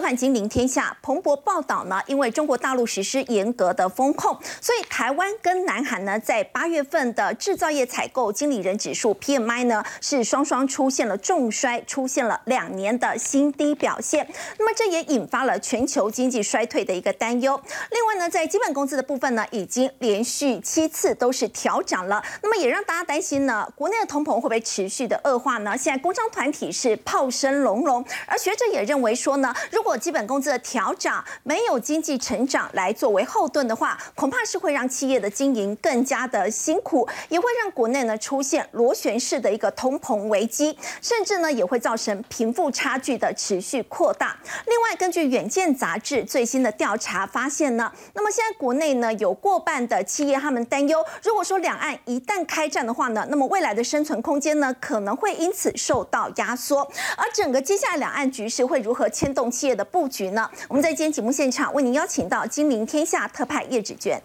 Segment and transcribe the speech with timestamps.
[0.00, 0.96] 收看《金陵天下》。
[1.02, 14.26] 彭博报道呢，因为中国大陆实施严格的风控，所以台湾跟南韩呢，在八月份的制造业采购经理人指数 PMI 呢，是双双出现了重衰，出现了两年的新低表现。
[14.58, 17.60] 那么这也引发了全球经济衰退的一个担忧。
[17.90, 25.76] 另外呢，在基本工资的部分呢，已经连续七次都是调涨了，那么也让大家担心呢，国内的通膨会不会持续的恶化呢？
[25.76, 29.54] 现在工商团体是炮声隆隆，而学者也认为说呢。
[29.70, 44.36] 如果基本工资的调涨没有经济成长来作为后盾的话，恐怕是会让企业的经营更加的辛苦，也会让国内呢出现螺旋式的一个通膨危机，甚至呢也会造成贫富差距的持续扩大。
[44.66, 56.80] 另外，根据《远见》杂志最新的调查发现呢，那么现在国内呢有过半的企业他们担忧，如果说两岸一旦开战的话呢，那么未来的生存空间呢可能会因此受到压缩，
[57.16, 59.50] 而整个接下来两岸局势会如何牵动？
[59.50, 60.50] 企的布局呢？
[60.68, 64.20] 我们在今天节目现场为您邀请到金陵天下特派叶芷娟，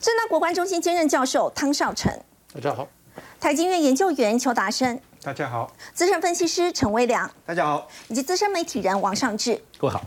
[0.00, 2.12] 正大国关中心兼任教授汤少成，
[2.54, 2.84] 大家好；
[3.40, 10.02] 台经院研究员邱达生，大家好；资深分析师陈威良，大家好；以及资深媒体人王尚志，各位好。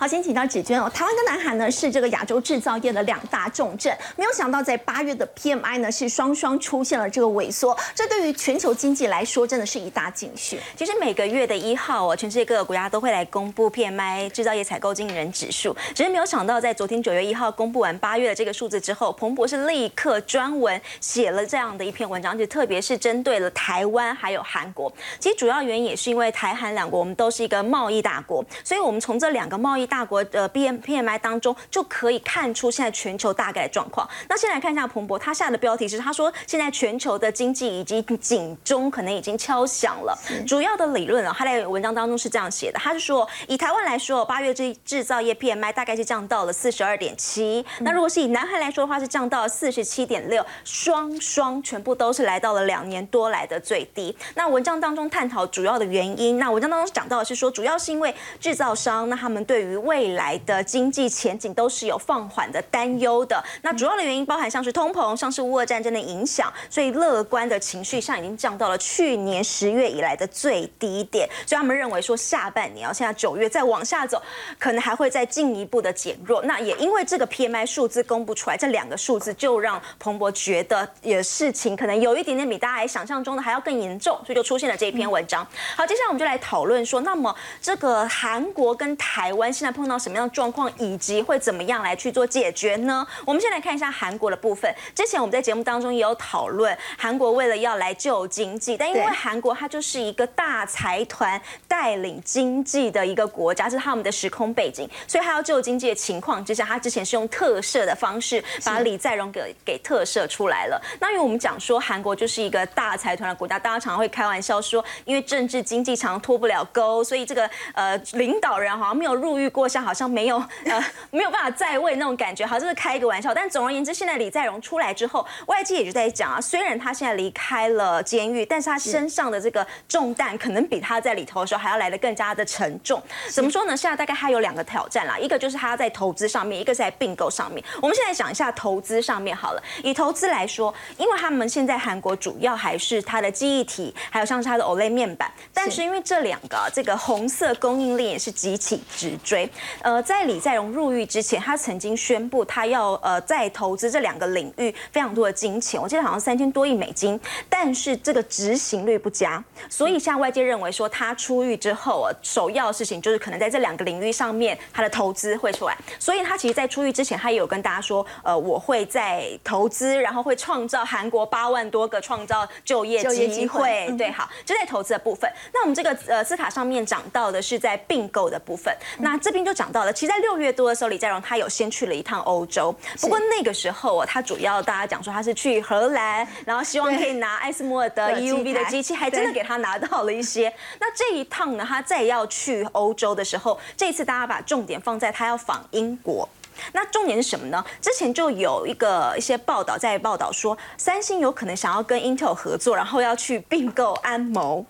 [0.00, 0.88] 好，先请到芷娟哦。
[0.94, 10.56] 台湾跟南韩呢是这个亚洲制造业的两大重镇，没有想到在八月的 PMI 呢是双双出现了这个萎缩，这对于全球经济来说真的是一大警讯。
[10.76, 24.92] 其实每个月的一号哦，全世界各个国家都会来公布 PMI 制造业采购经理人指数，只是没有想到在昨天九月一号公布完八月的这个数字之后，彭博是立刻专文写了这样的一篇文章，而且特别是针对了台湾还有韩国。
[25.18, 34.08] 其实主要原因也是因为台韩两国我们都是一个贸易大国，所以我们从这两个贸易大国的 B M P M I 当中就可以看出现在全球大概的状况。
[34.28, 40.16] 那先来看一下彭博，他下的标题是他说现在全球的经济已经警钟可能已经敲响了。
[40.46, 47.64] 主要的理论啊，他在文章当中是这样写的，他是说以台湾来说，八月制制造业 P M I 大概是降到了四十二点七。
[47.80, 54.16] 那如果是以南韩来说的话，是降到四十七点六，双双全部都是来到了两年多来的最低。
[54.34, 63.42] 那文章当中探讨主要的原因，那文章当中讲到的是说，主要是因为制造商那他们对于未来的经济前景都是有放缓的担忧的。
[63.62, 71.28] 那主要的原因包含像是通膨、像是乌俄战争的影响，所以乐观的情绪上已经降到了去年十月以来的最低点。
[71.46, 74.20] 所以他们认为说下半年啊，现在九月再往下走，
[74.58, 76.42] 可能还会再进一步的减弱。
[76.42, 85.46] 那也因为这个 PMI 数字公布出来，这两个数字就让彭博觉得也事情可能有一点点比大家想象中的还要更严重，所以就出现了这一篇文章。
[85.76, 93.06] 好，接下来我们就来讨论说，那么这个韩国跟台湾现在碰到什么样的状况，以及会怎么样来去做解决呢？
[93.24, 94.72] 我们先来看一下韩国的部分。
[94.94, 110.80] 之前我们在节目当中也有讨论，韩国为了要来救经济，但因为韩国它就是一个大财团带领经济的一个国家，是他们的时空背景，所以他要救经济的情况之下，他之前是用特赦的方式把李在镕给给特赦出来了。
[111.00, 123.34] 那因为我们讲说韩国就是一个大财团的国家，大家常常会开玩笑说，因为政治经济常脱不了钩，所以这个呃领导人好像没有入狱过，像好像没有呃 没有办法在位那种感觉，好像是开一个玩笑。
[123.34, 133.02] 但总而言之，现在李在镕出来之后，外界也就在讲啊，虽然他现在离开了监狱，但是他身上的这个重担可能比他在里头的时候还要来的更加的沉重。
[133.30, 133.76] 怎么说呢？
[133.76, 137.62] 现在大概他有两个挑战啦，一个就是他在投资上面，一个是在并购上面。
[137.82, 139.62] 我们现在讲一下投资上面好了。
[139.82, 149.37] 以投资来说，因为他们现在韩国主要还是它的记忆体，还有像是它的 OLED 面板，但是因为这两个这个红色供应链也是极其直追。
[149.82, 175.30] 呃，在李在镕入狱之前，他曾经宣布他要呃再投资这两个领域非常多的金钱，我记得好像三千多亿美金，但是这个执行率不佳，所以现在外界认为说他出狱之后啊，首要的事情就是可能在这两个领域上面他的投资会出来，所以他其实在出狱之前，他也有跟大家说，呃，我会在投资，然后会创造韩国八万多个创造就业机会，对，好，就在投资的部分。
[175.52, 190.52] 那我们这个呃斯卡上面讲到的是在并购的部分，那这边就讲到了，其实在六月多的时候，李在镕他有先去了一趟欧洲，不过那个时候啊，他主要大家讲说他是去荷兰，然后希望可以拿艾斯摩尔 的 EUV 的机器，还真的给他拿到了一些。
[190.80, 196.28] 那这一趟呢，他再要去欧洲的时候，这一次大家把重点放在他要访英国。
[196.72, 197.64] 那重点是什么呢？
[197.80, 204.66] 之前就有一个一些报道在报道说，三星有可能想要跟 Intel 合作，然后要去并购安谋。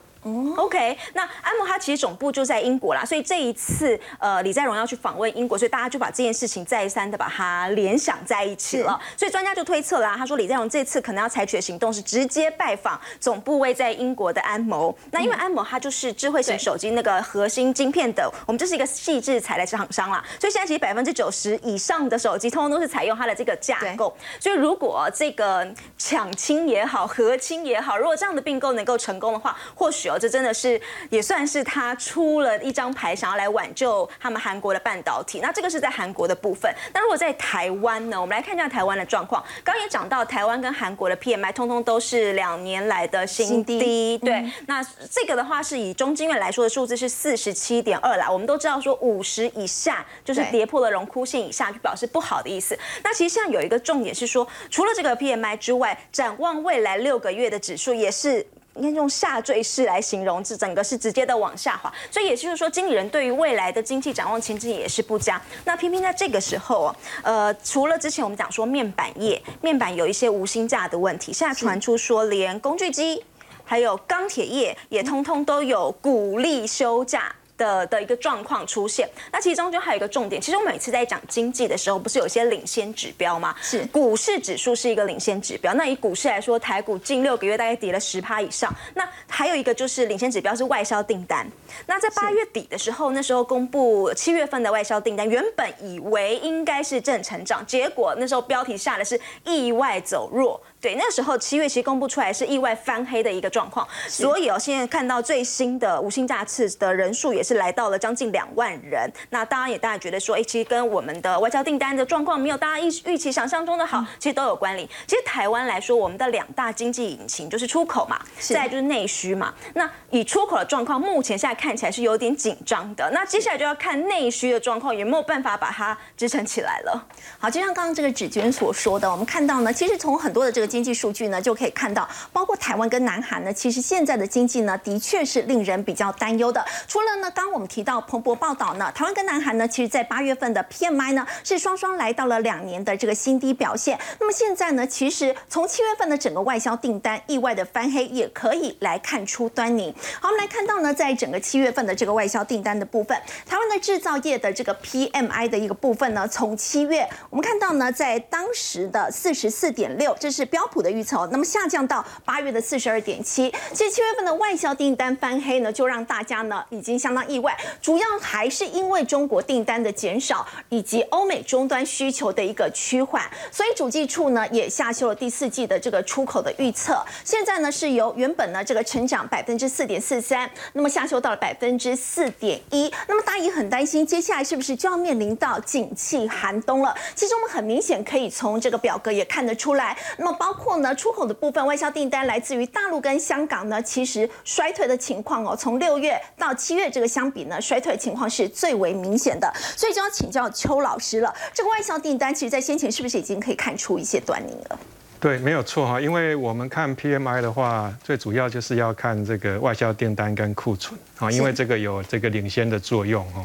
[0.56, 9.00] OK，那安谋它其实总部就在英国啦，所以这一次呃李在镕要去访问英国，所以大家就把这件事情再三的把它联想在一起了。
[9.17, 14.97] 所以专家就推测啦，他说李在镕这次可能要采取的行动是直接拜访总部位在英国的安谋。
[15.11, 24.14] 那因为安谋它就是智慧型手机那个核心晶片的，我们这是一个细致材料厂商啦，所以现在其实百分之九十以上的手机通通都是采用它的这个架构。
[24.41, 25.67] 所以如果这个
[25.97, 30.53] 抢亲也好，和亲也好，如果这样的并购能够成功的话，或许哦这真的。
[30.59, 30.81] 是
[31.11, 35.38] 也算是他出了一张牌，想要来挽救他们韩国的半导体。
[35.41, 36.75] 那这个是在韩国的部分。
[36.93, 38.20] 那如果在台湾呢？
[38.20, 39.41] 我们来看一下台湾的状况。
[39.62, 44.19] 刚刚也讲到，台湾跟韩国的 PMI 通通都是两年来的新低。
[44.19, 48.29] 对，那这个的话是以中金院来说的数字是四十七点二啦。
[48.29, 52.76] 我们都知道说五十以下就是跌破了荣枯线以下，就表示不好的意思。
[53.05, 58.44] 那其实现在有一个重点是说，除了这个 PMI 之外，展望未来六个月的指数也是。
[58.79, 65.41] 应该用下坠式来形容，这整个是直接的往下滑，所以也就是说，经理人对于未来的经济展望前景也是不佳。
[65.65, 73.25] 那偏偏在这个时候哦，呃，除了之前我们讲说面板业面板有一些无薪假的问题，现在传出说连工具机
[73.65, 77.35] 还有钢铁业也通通都有鼓励休假。
[77.59, 83.55] 的的一个状况出现，那其中就还有一个重点，其实我每次在讲经济的时候，不是有一些领先指标吗？
[83.61, 85.75] 是股市指数是一个领先指标。
[85.75, 88.73] 那以股市来说，台股近六个月大概跌了十趴以上。
[88.95, 91.47] 那还有一个就是领先指标是外销订单。
[91.87, 100.61] 那在八月底的时候，那时候公布七月份的外销订单，原本以为应该是正成长，结果那时候标题下的是意外走弱。
[100.81, 109.11] 对，那时候七月其实公布出来是意外翻黑的一个状况，所以哦，现在看到最新的无薪假次的人数也是来到了将近两万人。
[109.31, 114.89] 那大家也大家觉得说，哎，其实跟我们的外交订单的状况没有大家预预期想象中的好，其实都有关联。
[115.05, 119.53] 其实台湾来说，我们的两大经济引擎就是出口嘛，再就是内需嘛。
[119.75, 123.11] 那以出口的状况，目前现在看起来是有点紧张的。
[123.13, 127.07] 那接下来就要看内需的状况有没有办法把它支撑起来了。
[127.41, 130.68] 好，就像刚刚这个指娟所说的，我们看到呢，其实从很多的这个。
[130.69, 136.65] 经济数据呢，就可以看到，包括台湾跟南韩呢，其实现在的经济呢，的确是令人比较担忧的。
[136.87, 143.99] 除了呢，刚刚我们提到彭博报道呢，台湾跟南韩呢，其实在八月份的 PMI 呢，是双双来到了两年的这个新低表现。
[144.20, 149.94] 那么现在呢，其实从七月份的整个外销订单意外的翻黑，也可以来看出端倪。
[150.21, 160.58] 好，我们来看到呢，在整个七月份的这个外销订单的部分，台湾的制造业的这个 PMI 的一个部分呢，从七月我们看到呢，在当时的四十四点六，这是标。
[160.59, 163.49] 标普的预测，那么下降到八月的四十二点七。
[163.73, 167.57] 其实七月份的外销订单翻黑呢，就让大家呢已经相当意外。
[167.81, 173.23] 主要还是因为中国订单的减少，以及欧美终端需求的一个趋缓。
[173.53, 177.01] 所以主计处呢也下修了第四季的这个出口的预测。
[177.23, 182.93] 现在呢是由原本呢这个成长百分之四点四三，那么下修到了百分之四点一。
[183.07, 186.93] 那么大家也很担心，接下来是不是就要面临到景气寒冬了？
[187.15, 189.97] 其实我们很明显可以从这个表格也看得出来。
[190.17, 201.31] 那么包包括呢，出口的部分外销订单来自于大陆跟香港呢，其实衰退的情况哦，从六月到七月这个相比呢，衰退的情况是最为明显的，所以就要请教邱老师了。
[201.53, 204.79] 这个外销订单，其实在先前是不是已经可以看出一些端倪了？
[205.21, 213.45] 对，没有错哈，因为我们看 PMI 的话，最主要就是要看这个外销订单跟库存啊，因为这个有这个领先的作用哦。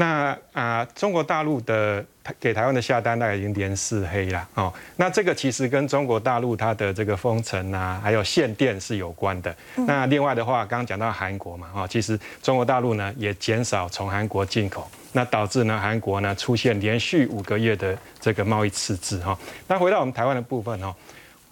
[0.00, 2.02] 那啊，中国大陆的
[2.40, 4.72] 给台湾的下单大概已经连四黑了哦。
[4.96, 9.54] 那这个其实跟中国大陆它的这个封城啊，还有限电是有关的。
[9.86, 19.38] 那另外的话，刚刚讲到韩国嘛，哦，其实中国大陆呢也减少从韩国进口，那导致呢韩国呢出现连续五个月的这个贸易赤字哈。
[19.68, 20.94] 那回到我们台湾的部分哦，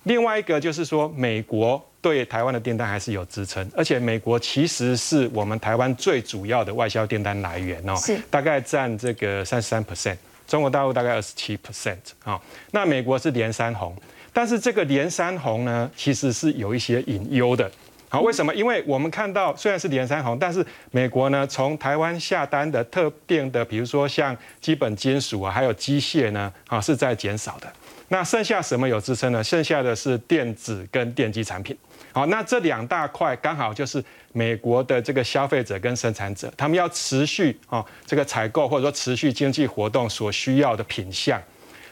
[0.05, 1.85] 另外一个就是说美国。
[2.01, 12.41] 对台湾的订单还是有支撑，而且美国其实是我们台湾最主要的外销订单来源哦，是大概占这个三十三 percent，中国大陆大概二十七 percent 啊。
[12.71, 13.97] 那美国是连三红，
[14.33, 17.71] 但是这个连三红呢，其实是有一些隐忧的。
[18.11, 18.55] 好，为什么？
[18.55, 27.71] 因为我们看到虽然是连三红，但是美国呢从台湾下单的特定的，比如说像基本金属啊，还有机械呢，啊是在减少的。
[28.09, 29.45] 那剩下什么有支撑呢？
[29.45, 31.77] 剩下的是电子跟电机产品。
[32.13, 41.41] 好，那这两大块刚好就是美国的这个消费者跟生产者，他们要持续啊这个采购或者说持续经济活动所需要的品项。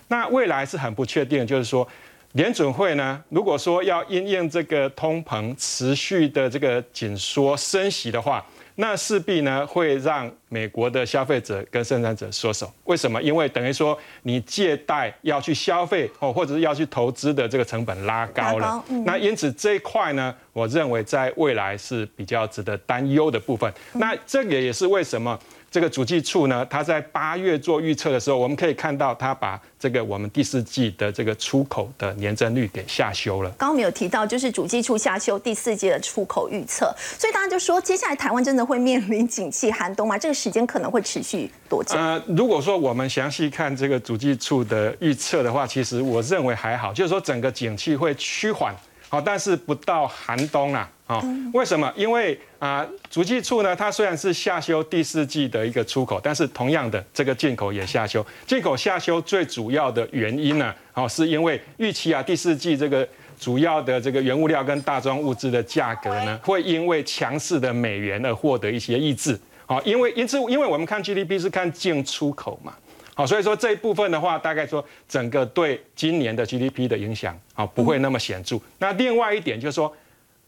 [0.09, 1.87] 那未来是很不确定，就是说
[2.33, 8.45] 联准会呢，如果说要因应这个通膨持续的这个紧缩升息的话，
[8.77, 12.73] 那势必呢会让美国的消费者跟生产者缩手。
[12.85, 13.21] 为什么？
[13.23, 18.83] 因为等于说你借贷要去消费哦，或者是要去投资的这个成本拉高了。
[19.05, 23.73] 那因此这一块呢，我认为在未来是比较值得担忧的部分。
[23.95, 25.39] 那这个也是为什么。
[25.77, 33.51] 这个主计处呢，它在八月做预测的时候，我们可以看到它把这个我们第四季的这个出口的年增率给下修了。
[33.59, 40.17] 刚刚没有提到，就是主计处下修第四季的出口预测，所以大家就说，接下来台湾真的会面临景气寒冬吗？
[40.17, 41.95] 这个时间可能会持续多久？
[41.99, 48.75] 呃，如果说我们详细看这个主计处的预测的话，其实我认为还好，就是说整个景气会趋缓，
[49.17, 50.91] 好，但是不到寒冬啊。
[51.07, 51.23] 啊，
[51.55, 51.91] 为什么？
[51.97, 58.25] 因为啊，足迹处呢，它虽然是下修第四季的一个出口，但是同样的，这个进口也下修。
[58.47, 63.09] 进口下修最主要的原因呢，哦，是因为预期啊，第四季这个
[63.41, 69.39] 主要的这个原物料跟大宗物资的价格呢，会因为强势的美元而获得一些抑制。
[69.65, 72.75] 好，因为因此，因为我们看 GDP 是看进出口嘛，
[73.17, 78.61] 好，所以说这一部分的话，大概说整个对今年的 GDP 的影响啊，不会那么显著。
[78.79, 79.93] 那另外一点就是说。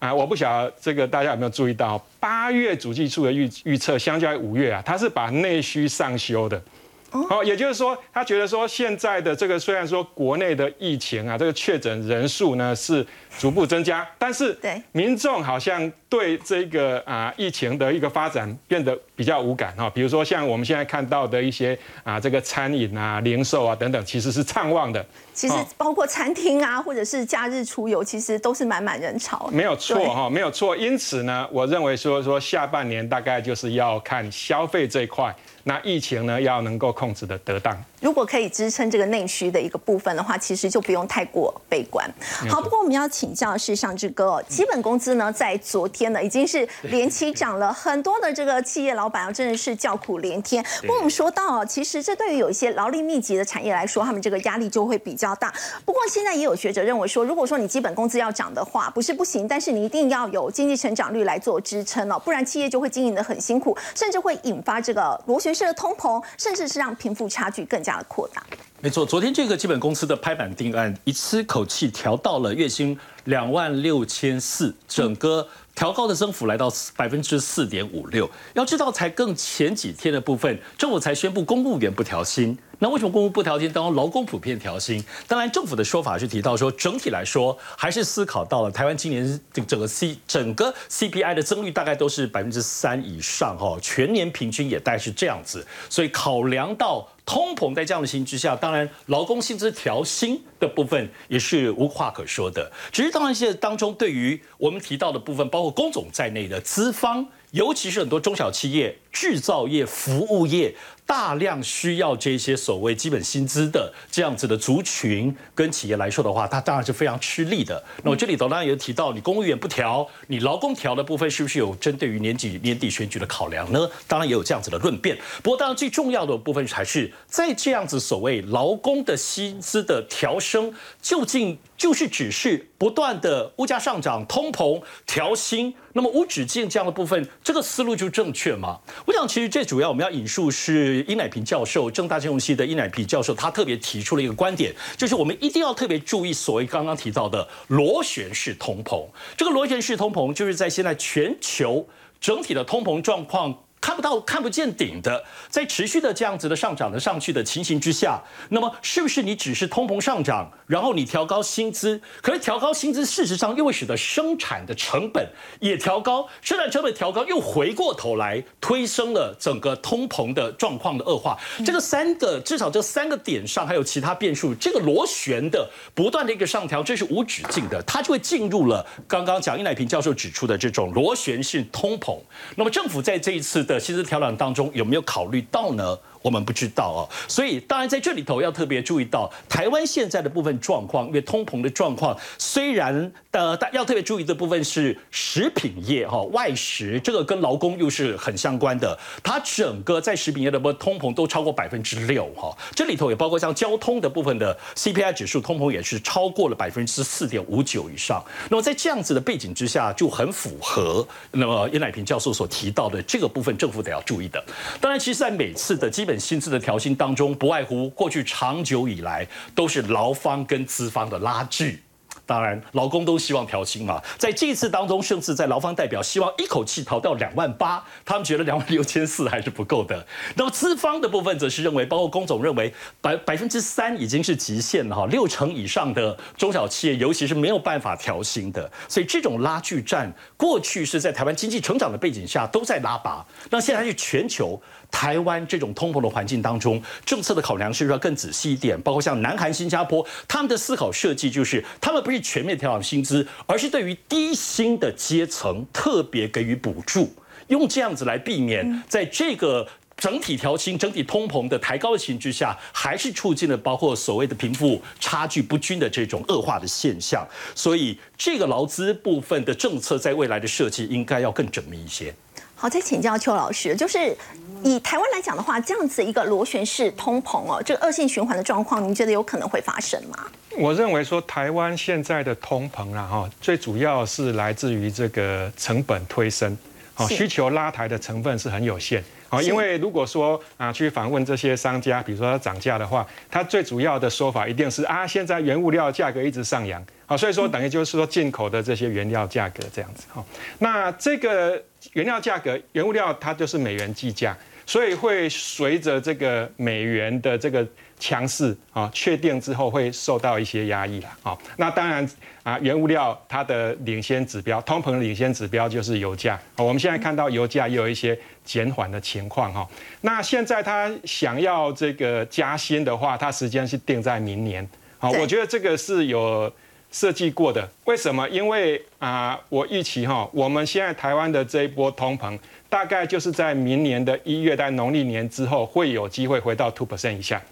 [0.01, 6.63] 啊，我不晓得这个大家有没有注意到，八月主计处的预预测相较于五月啊，它是把内需上修的。
[7.11, 13.07] 好，也就是说，他觉得说现在的这个虽然说国内的疫情啊，这个确诊人数呢是
[13.39, 14.57] 逐步增加，但是
[14.93, 19.89] 民众好像对这个啊疫情的一个发展变得比较无感哈。
[19.91, 25.05] 比如说像我们现在看到的一些啊这个餐饮啊、零售啊等等，其实是畅旺的。
[25.33, 29.49] 其实包括餐厅啊，或者是假日出游，其实都是满满人潮。
[29.53, 30.77] 没有错哈，没有错。
[30.77, 35.35] 因此呢，我认为说说下半年大概就是要看消费这一块。
[35.69, 37.77] 那疫情呢，要能够控制的得当。
[38.01, 42.09] 如果可以支撑这个内需的一个部分的话，其实就不用太过悲观。
[42.49, 50.65] 好，不过我们要请教的是上志哥，基本工资呢，在昨天呢已经是连期涨了，很多的这个企业老板啊，真的是叫苦连天。
[50.83, 55.53] 不过我们说到，其实这对于有一些劳力密集的产业来说，他们这个压力就会比较大。
[55.85, 67.88] 不过现在也有学者认为说，如果说你基本工资要涨的话，不是不行，但是你一定要有经济成长率来做支撑哦，不然企业就会经营的很辛苦，甚至会引发这个螺旋式的通膨，甚至是让贫富差距更加。
[67.89, 68.45] 加扩大，
[68.83, 69.07] 没错。
[69.07, 78.31] 昨天这个基本公司的拍板定案，一次口气调到了月薪两万六千四，整个调高的增幅来到百分之四点五六。
[78.53, 82.59] 要知道，才更前几天的部分，政府才宣布公务员不调薪。
[82.81, 83.73] 那为什么公务不调薪？
[83.73, 85.03] 当中劳工普遍调薪。
[85.27, 95.67] 当然，政府的说法是提到说，整体来说还是思考到了台湾今年这整个 C 整个 CPI 的增率大概都是百分之三以上哈，全年平均也大概是这样子。
[95.91, 102.71] 所以考量到通膨在这样的情形之下，当然劳工薪资调薪的部分也是无话可说的。
[102.93, 110.75] 只是当然现在当中对于我们提到的部分，包括工总在内的资方，尤其是很多中小企业、制造业、服务业。
[111.09, 117.83] 大量需要这些所谓基本薪资的这样子的族群跟企业来说的话，它当然是非常吃力的。
[118.05, 123.89] 那我这里头当然也提到，你公务员不调，你劳工调的部分是不是有针对于年底年底选举的考量呢？
[124.07, 125.17] 当然也有这样子的论辩。
[125.43, 138.79] 不过当然最重要的部分还是在这样子所谓劳工的薪资的调升，究竟就是只是不断的物价上涨、通膨调薪，那么无止境这样的部分，这个思路就正确吗？
[139.07, 140.98] 我想其实最主要我们要引述是。
[141.03, 149.07] 殷乃平教授，正大金融系的殷乃平教授，他特别提出了一个观点，就是我们一定要特别注意所谓刚刚提到的螺旋式通膨。
[149.37, 151.87] 这个螺旋式通膨，就是在现在全球
[152.21, 153.65] 整体的通膨状况。
[153.81, 158.21] 看不到、看不见顶的，在持续的这样子的上涨的上去的情形之下，
[158.51, 162.01] 那么是不是你只是通膨上涨，然后你调高薪资？
[162.21, 165.27] 可是调高薪资，事实上又会使得生产的成本
[165.61, 171.39] 也调高，生产成本调高又回过头来推升了整个通膨的状况的恶化。
[171.65, 182.19] 这个三个至少这三个点上还有其他变数，这个螺旋的不断的一个上调，这是无止境的，它就会进入了刚刚蒋一乃平教授指出的这种螺旋性通膨。
[182.57, 183.68] 那么政府在这一次。
[183.69, 185.97] 的薪资调整当中有没有考虑到呢？
[186.29, 214.45] 我们不知道哦，所以当然在这里头要特别注意到台湾现在的部分状况，因为通膨的状况，虽然呃，但要特别注意的部分是食品业哈，外食这个跟劳工又是很相关的，它整个在食品业的部分通膨都超过百分之六哈，这里头也包括像交通的部分的 CPI 指数通膨也是超过了百分之四点五九以上，那么在这样子的背景之下，就很符合那么叶乃平教授所提到的这个部分，政府得要注意的。
[214.79, 221.83] 当然，其实在每次的基本薪资的调薪当中，不外乎过去长久以来都是劳方跟资方的拉锯。
[222.27, 224.03] 当然劳工都希望调薪嘛。
[224.19, 230.07] 在这一次当中，甚至在劳方代表希望一口气调到两万八，他们觉得两万六千四还是不够的。
[230.35, 232.71] 那么资方的部分则是认为，包括工总认为
[233.01, 238.71] 百百分之三已经是极限了哈，六成以上的中小企业尤其是没有办法调薪的。
[238.89, 244.61] 所以这种拉锯战过去是在台湾经济成长的背景下都在拉拔，那现在是全球。
[244.91, 248.81] 台湾这种通膨的环境当中，政策的考量是不是要更仔细一点？
[248.81, 257.15] 包括像南韩、新加坡，他们的思考设计就是，他们不是全面调整薪资，而是对于低薪的阶层特别给予补助，
[257.49, 267.27] 用这样子来避免在这个整体调薪、整体通膨的抬高的情况之下，还是促进了包括所谓的贫富差距不均的这种恶化的现象。
[267.55, 272.15] 所以，这个劳资部分的政策在未来的设计应该要更缜密一些。
[272.61, 274.17] 好，再请教邱老师，就是
[274.65, 280.27] 以台湾来讲的话，这样子一个螺旋式通膨哦，这个恶性循环的状况，您觉得有可能会发生吗？
[280.57, 286.59] 我认为说台湾现在的通膨啊，哈，最主要是来自于这个成本推升，
[286.95, 289.01] 好，需求拉抬的成分是很有限。
[289.29, 300.25] 好，因为如果说啊去访问这些商家，比如说涨价的话，它最主要的说法一定是啊，现在原物料价格一直上扬，好，所以说等于就是说进口的这些原料价格这样子哈。
[300.61, 301.61] 那这个
[301.95, 307.67] 原料价格，原物料它就是美元计价，所以会随着这个美元的这个。
[308.01, 311.37] 强势啊，确定之后会受到一些压抑了啊。
[311.57, 312.09] 那当然
[312.45, 316.41] 啊，原物料它的领先指标，通膨的领先指标就是油价。
[316.59, 319.69] 我们现在看到油价也有一些减缓的情况哈。
[320.03, 324.65] 那现在它想要这个加薪的话，它时间是定在明年。
[325.01, 326.53] 好，我觉得这个是有
[326.91, 327.69] 设计过的。
[327.85, 328.29] 为什么？
[328.29, 337.43] 因为啊，我预期哈，我们现在台湾的这一波通膨，大概就是在明年的一月，在农历年之后，会有机会回到 two percent 以下。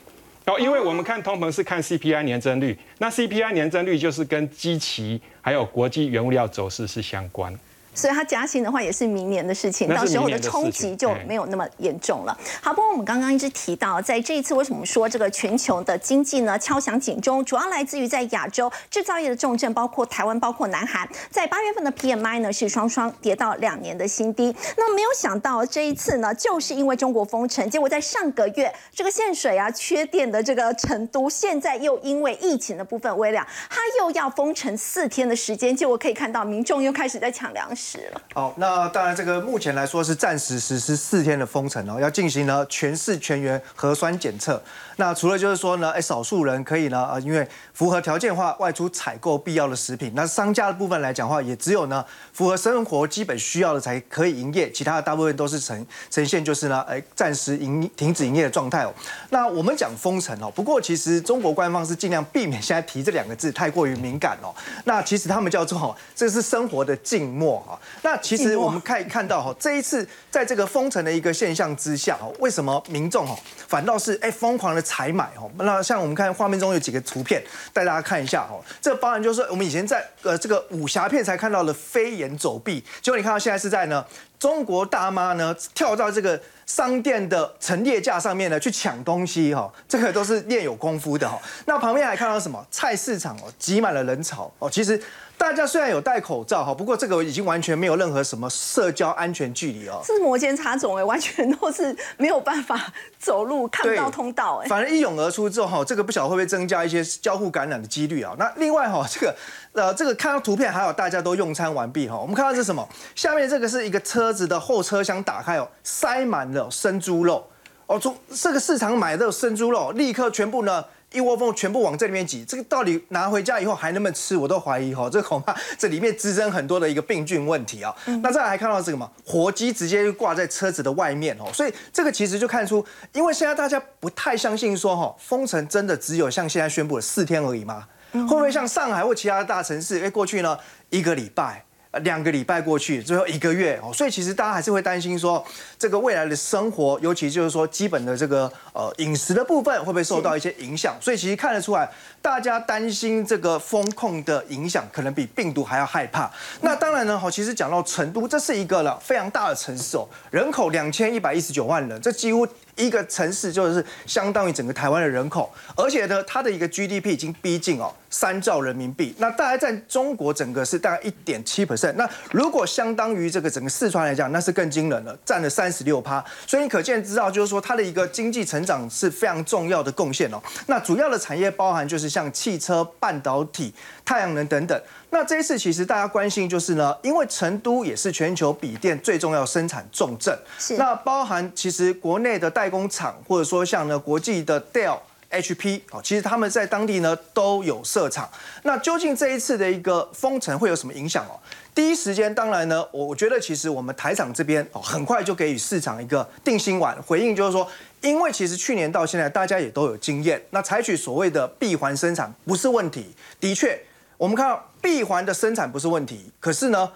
[0.46, 7.52] 哦，因为我们看通膨是看 CPI 年增率，那 CPI 年增率就是跟基期还有国际原物料走势是相关。
[7.96, 12.38] 所以它加薪的话也是明年的事情，到时候的冲击就没有那么严重了。
[12.60, 24.54] 好，不过我们刚刚一直提到，在这一次为什么说这个全球的经济呢敲响警钟，主要来自于在亚洲制造业的重镇，包括台湾，包括南韩，在八月份的 PMI 呢是双双跌到两年的新低。
[24.76, 37.85] 那没有想到这一次呢，就是因为中国封城，结果在上个月这个限水啊、缺电的这个成都，现在又因为疫情的部分微量，它又要封城四天的时间，结果可以看到民众又开始在抢粮食。
[38.34, 44.62] 好，那当然，这个目前来说是暂时实施四天的封城哦，要进行呢全市全员核酸检测。
[44.96, 50.12] 那除了就是说呢，哎，少数人可以呢，呃，因为符合条件的话，外出采购必要的食品。
[50.14, 58.94] 那商家的部分来讲话，也只有呢符合生活基本需要的才可以营业，其他的大部分都是呈呈现就是呢，哎，暂时营停止营业的状态哦。
[59.30, 64.54] 那我们讲封城哦，不过其实中国官方是尽量避免现在提这两个字太过于敏感哦。
[64.84, 75.50] 那其实他们叫做这是生活的静默啊那其实我们可以看到哈，这一次在这个封城的一个现象之下哦，为什么民众哦反倒是哎疯狂的采买哦？
[75.58, 78.62] 那像我们看画面中有几个图片，带大家看一下哦。
[78.80, 84.04] 这当然就是我们以前在呃这个武侠片才看到的飞檐走壁，结果你看到现在是在呢
[84.38, 91.40] 中国大妈呢跳到这个商店的陈列架上面呢去抢东西哈，这个都是练有功夫的哈。
[91.64, 92.64] 那旁边还看到什么？
[92.70, 95.00] 菜市场哦挤满了人潮哦，其实。
[95.38, 104.68] 大家虽然有戴口罩哈，不过这个已经完全没有任何什么社交安全距离哦，是摩肩擦踵哎，完全都是没有办法走路，看不到通道哎。
[104.68, 108.34] 反而一涌而出之后哈，这个不晓得会不会增加一些交互感染的几率啊？
[108.38, 109.36] 那另外哈，这个
[109.72, 112.88] 呃，这个看到图片还有大家都用餐完毕哈，我们看到是什么？
[113.14, 117.46] 下面这个是一个车子的后车厢打开哦，塞满了生猪肉
[117.86, 120.84] 哦，从这个市场买的生猪肉，立刻全部呢。
[121.12, 125.08] 一窝蜂全部往这里面挤，这个到底拿回家以后还能不能吃，我都怀疑哈。
[125.08, 127.94] 这恐怕 这里面滋生很多的一个病菌问题啊。
[128.22, 137.86] 那再来还看到这个嘛，活鸡直接就挂在车子的外面哦，所以这个其实就看出，因为现在大家不太相信说哈，封城真的只有像现在宣布的四天而已吗？
[138.12, 141.65] 会不会像上海或其他的大城市，哎，过去呢一个礼拜？
[142.00, 145.44] 两个礼拜过去，最后一个月哦，所以其实大家还是会担心说，
[145.78, 150.96] 这个未来的生活，尤其就是说基本的这个呃饮食的部分，会不会受到一些影响？
[151.00, 156.30] 所以其实看得出来，大家担心这个风控的影响，可能比病毒还要害怕。
[156.60, 180.42] 那当然呢，哈，其实讲到成都，这是一个了非常大的城市哦，人口两千一百一十九万人，这几乎一个城市就是相当于整个台湾的人口，而且呢，它的一个 GDP 已经逼近哦三兆人民币，那大概在中国整个是大概一点七 percent，那如果相当于这个整个四川来讲，那是更惊人了，占了三十六趴，所以你可见知道就是说它的一个经济成长是非常重要的贡献哦。
[180.66, 183.72] 那主要的产业包含就是像汽车、半导体、
[184.04, 184.80] 太阳能等等。
[185.10, 194.98] 那这一次其实大家关心就是呢，因为成都也是全球笔电最重要生产重镇，是那包含其实国内的代工厂，或者说像呢国际的 Dell。
[195.28, 198.30] HP 哦，其实他们在当地呢都有设厂。
[198.62, 201.34] 那究竟这一次的一个封城会有什么影响哦？
[201.74, 207.68] 第一时间，当然呢，我我觉得其实我们台厂这边哦，很快就给予市场一个定心丸回应，就是说，
[208.06, 213.06] 因为其实去年到现在大家也都有经验，那采取所谓的闭环生产不是问题。
[213.40, 213.76] 的确，
[214.16, 216.88] 我们看到闭环的生产不是问题，可是呢？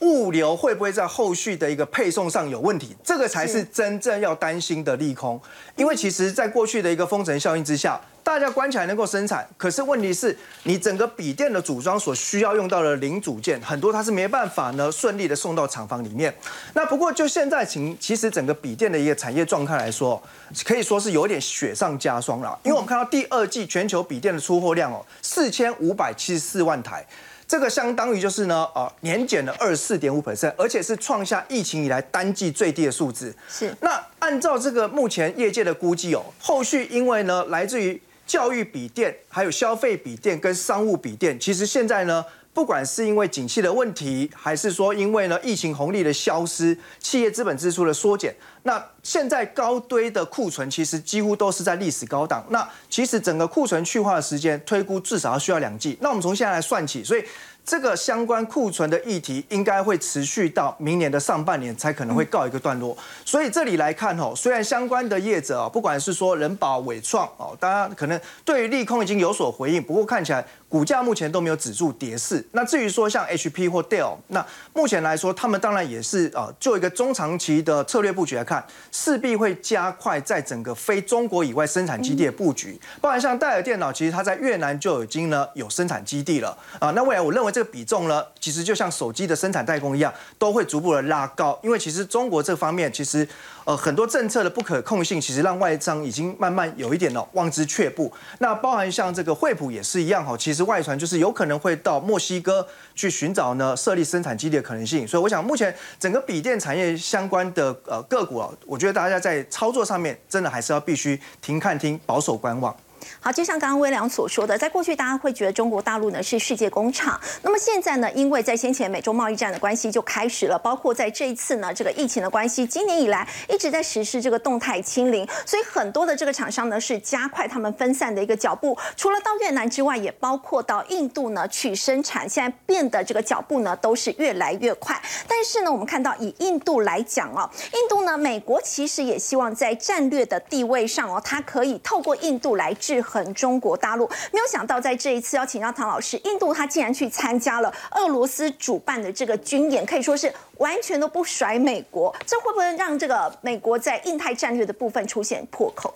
[0.00, 2.94] 物流会不会在后续的一个配送上有问题？
[3.02, 5.40] 这个才是真正要担心的利空。
[5.74, 16.32] 因为其实，在过去的一个封城效应之下，大家关起来能够生产，可是问题是你整个笔电的组装所需要用到的零组件，很多它是没办法呢顺利的送到厂房里面。
[16.74, 20.22] 那不过就现在情，其实整个笔电的一个产业状态来说，
[20.62, 22.56] 可以说是有点雪上加霜了。
[22.64, 27.02] 因为我们看到第二季全球笔电的出货量哦，四千五百七十四万台。
[27.46, 33.34] 这个相当于就是呢，呃，年减了二十四点五 percent，而且是创下疫情以来单季最低的数字。
[33.48, 33.74] 是。
[33.80, 42.24] 那按照这个目前业界的估计哦，后续因为呢，来自于教育笔电、还有消费笔电跟商务笔电，其实现在呢。
[42.54, 52.44] 不管是因为景气的问题，还是说因为呢疫情红利的消失，企业资本支出的缩减，那现在高堆的库存其实几乎都是在历史高档。
[52.50, 55.96] 那其实整个库存去化的时间推估至少要需要两季。
[56.00, 57.22] 那我们从现在来算起，所以。
[57.68, 62.96] 这个相关库存的议题应该会持续到明年的上半年才可能会告一个段落。
[63.26, 72.42] 所以这里来看哦，虽然相关的业者啊，不管是说人保、伟创哦，大家可能对于利空已经有所回应，不过看起来股价目前都没有止住跌势。
[72.52, 82.80] 那至于说像 HP 或 Dell，那目前来说，他们当然也是啊，就一个中长期的策略布局来看，势必会加快在整个非中国以外生产基地的布局。
[83.02, 86.90] 包含像戴尔电脑，其实它在越南就已经呢有生产基地了啊。
[86.92, 87.52] 那未来我认为。
[87.58, 91.58] 这个比重呢，其实就像手机的生产代工一样，都会逐步的拉高。
[91.60, 93.26] 因为其实中国这方面，其实
[93.64, 98.12] 呃很多政策的不可控性，其实让外商已经慢慢有一点哦望之却步。
[98.38, 105.04] 那包含像这个惠普也是一样哈，其实外传就是有可能会到墨西哥去寻找呢设立生产基地的可能性。
[105.08, 112.72] 所以我想目前整个笔电产业相关的呃个股啊，我觉得大家在操作上面真的还是要必须停看听，保守观望。
[113.20, 135.00] 好，就像刚刚威良所说的，在过去大家会觉得中国大陆呢是世界工厂，那么现在呢，因为在先前美中贸易战的关系就开始了，包括在这一次呢这个疫情的关系，今年以来一直在实施这个动态清零，所以很多的这个厂商呢是加快他们分散的一个脚步，除了到越南之外，也包括到印度呢去生产，现在变得这个脚步呢都是越来越快。
[135.26, 142.97] 但是呢，我们看到以印度来讲哦，印度呢，美国其实也希望在战略的地位上哦，它可以透过印度来制。
[143.00, 155.94] 很中国大陆，没有想到在这一次要请教唐老师，印度他竟然去参加了俄罗斯主办的这个军演，可以说是完全都不甩美国，这会不会让这个美国在印太战略的部分出现破口？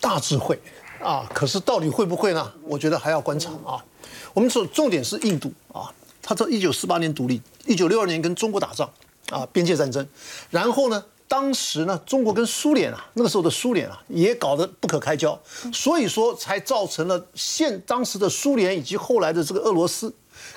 [0.00, 0.58] 大智慧
[1.02, 1.28] 啊！
[1.34, 2.52] 可是到底会不会呢？
[2.62, 3.84] 我觉得还要观察啊。
[4.32, 8.88] 我们说重点是印度啊，他从一九四八年独立，一九六二年跟中国打仗
[9.30, 10.06] 啊，边界战争，
[10.50, 11.04] 然后呢？
[11.28, 15.38] 当时呢，中国跟苏联啊，那个时候的苏联啊，也搞得不可开交，
[15.70, 20.10] 所以说才造成了现当时的苏联以及后来的这个俄罗斯，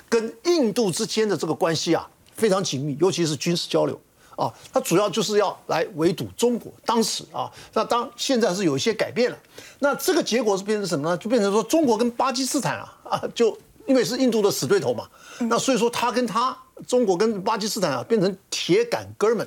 [0.08, 4.00] 跟印度之间的这个关系啊非常紧密，尤其是军事交流
[4.34, 6.72] 啊，它主要就是要来围堵中国。
[6.86, 9.38] 当时啊，那当现在是有一些改变了，
[9.80, 11.16] 那这个结果是变成什么呢？
[11.18, 13.54] 就变成说中国跟巴基斯坦啊啊，就
[13.86, 15.06] 因为是印度的死对头嘛，
[15.40, 16.56] 那所以说他跟他
[16.86, 19.46] 中国跟巴基斯坦啊变成铁杆哥们。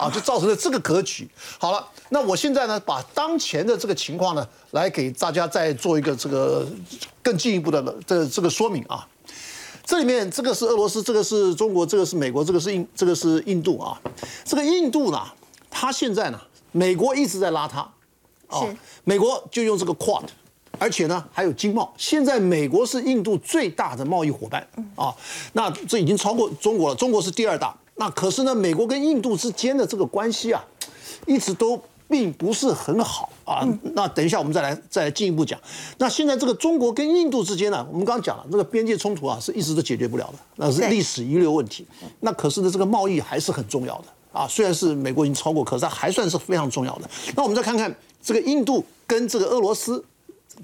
[0.00, 1.28] 啊，就造成了这个格局。
[1.58, 6.66] 好了，那我现在呢，把当前的这个情况呢，来给大家再做一个这个
[7.22, 9.06] 更进一步的这这个说明啊。
[9.84, 14.00] 这里面这个是俄罗斯，这个是中国，这个是美国，这个是印，这个是印度啊。
[14.42, 15.20] 这个印度呢，
[15.68, 16.40] 它现在呢，
[16.72, 17.80] 美国一直在拉它，
[18.46, 18.64] 啊，
[19.04, 20.24] 美国就用这个 Quad，
[20.78, 21.92] 而且呢还有经贸。
[21.98, 25.14] 现在美国是印度最大的贸易伙伴啊，
[25.52, 27.76] 那这已经超过中国了，中国是第二大。
[28.00, 30.64] 那可是呢，美国跟印度之间的这个关系啊，
[31.26, 33.60] 一直都并不是很好啊。
[33.94, 35.60] 那等一下我们再来再来进一步讲。
[35.98, 41.86] 那现在这个中国跟印度之间呢，我们刚刚讲了，这个边界冲突啊，是一直都解决不了的，那是历史遗留问题。
[42.20, 47.10] 那可是呢，这个贸易还是很重要的啊，虽然是美国已经超过，可是它还算是非常重要的。
[47.36, 50.02] 那我们再看看这个印度跟这个俄罗斯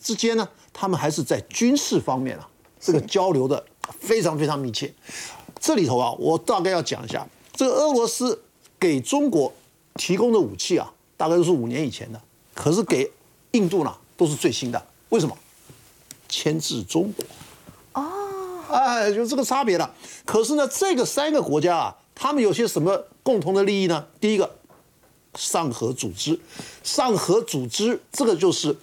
[0.02, 2.48] 之间呢，他们还是在军事方面啊，
[2.80, 3.62] 这个交流的
[4.00, 4.90] 非常非常密切。
[5.66, 8.40] 这里头啊，我大概要讲一下，这个俄罗斯
[8.78, 9.52] 给中国
[9.96, 12.22] 提供的武器啊，大概都是五年以前的，
[12.54, 13.10] 可是给
[13.50, 14.80] 印度呢都是最新的。
[15.08, 15.36] 为什么？
[16.28, 17.24] 牵制中国。
[18.00, 19.92] 哦，哎，就这个差别了。
[20.24, 24.06] 可是呢，这个三个国家啊，他们有些什么共同的利益呢？
[24.20, 24.48] 第一个，
[25.34, 26.38] 上合组织，
[26.84, 28.78] 上合组织这个就是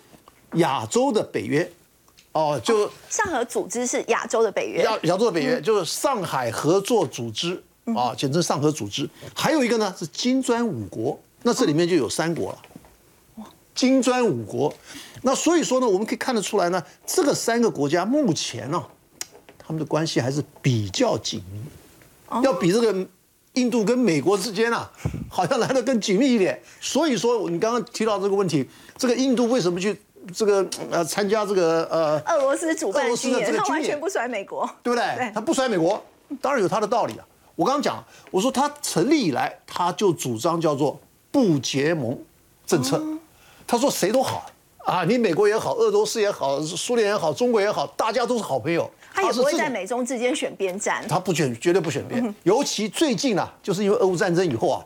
[0.55, 1.71] 亚洲的北约。
[2.33, 7.63] 哦，就上合组织是亚洲的北约，亚亚洲的北约就是上海合作组织
[7.95, 9.09] 啊，简称上合组织。
[9.33, 12.61] 还有一个呢是金砖五国，那这里面就有三国了。
[13.75, 14.71] 金砖五国，
[15.23, 18.83] 那所以说呢，我们可以看得出来呢，这个三个国家目前呢，
[19.57, 23.07] 他们的关系还是比较紧密，要比这个
[23.53, 24.91] 印度跟美国之间啊，
[25.29, 26.61] 好像来的更紧密一点。
[26.79, 29.99] 所以说，你刚刚提到这个问题，这个印度为什么去
[30.33, 35.31] 这个呃参加这个呃俄罗斯主办军演，他完全不甩美国，对不对？
[35.33, 36.03] 他不甩美国，
[36.41, 37.25] 当然有他的道理啊。
[37.55, 40.99] 我刚刚讲，我说他成立以来，他就主张叫做
[41.31, 42.17] 不结盟
[42.65, 43.01] 政策。
[43.67, 44.45] 他说谁都好
[44.85, 48.89] 啊，你美国也好，俄罗斯也好，苏联也好，中国也好，大家都是好朋友。
[49.13, 51.07] 他也不会在美中之间选边站。
[51.07, 52.33] 他不选，绝对不选边。
[52.41, 54.83] 尤其最近啊，就是因为俄乌战争以后啊，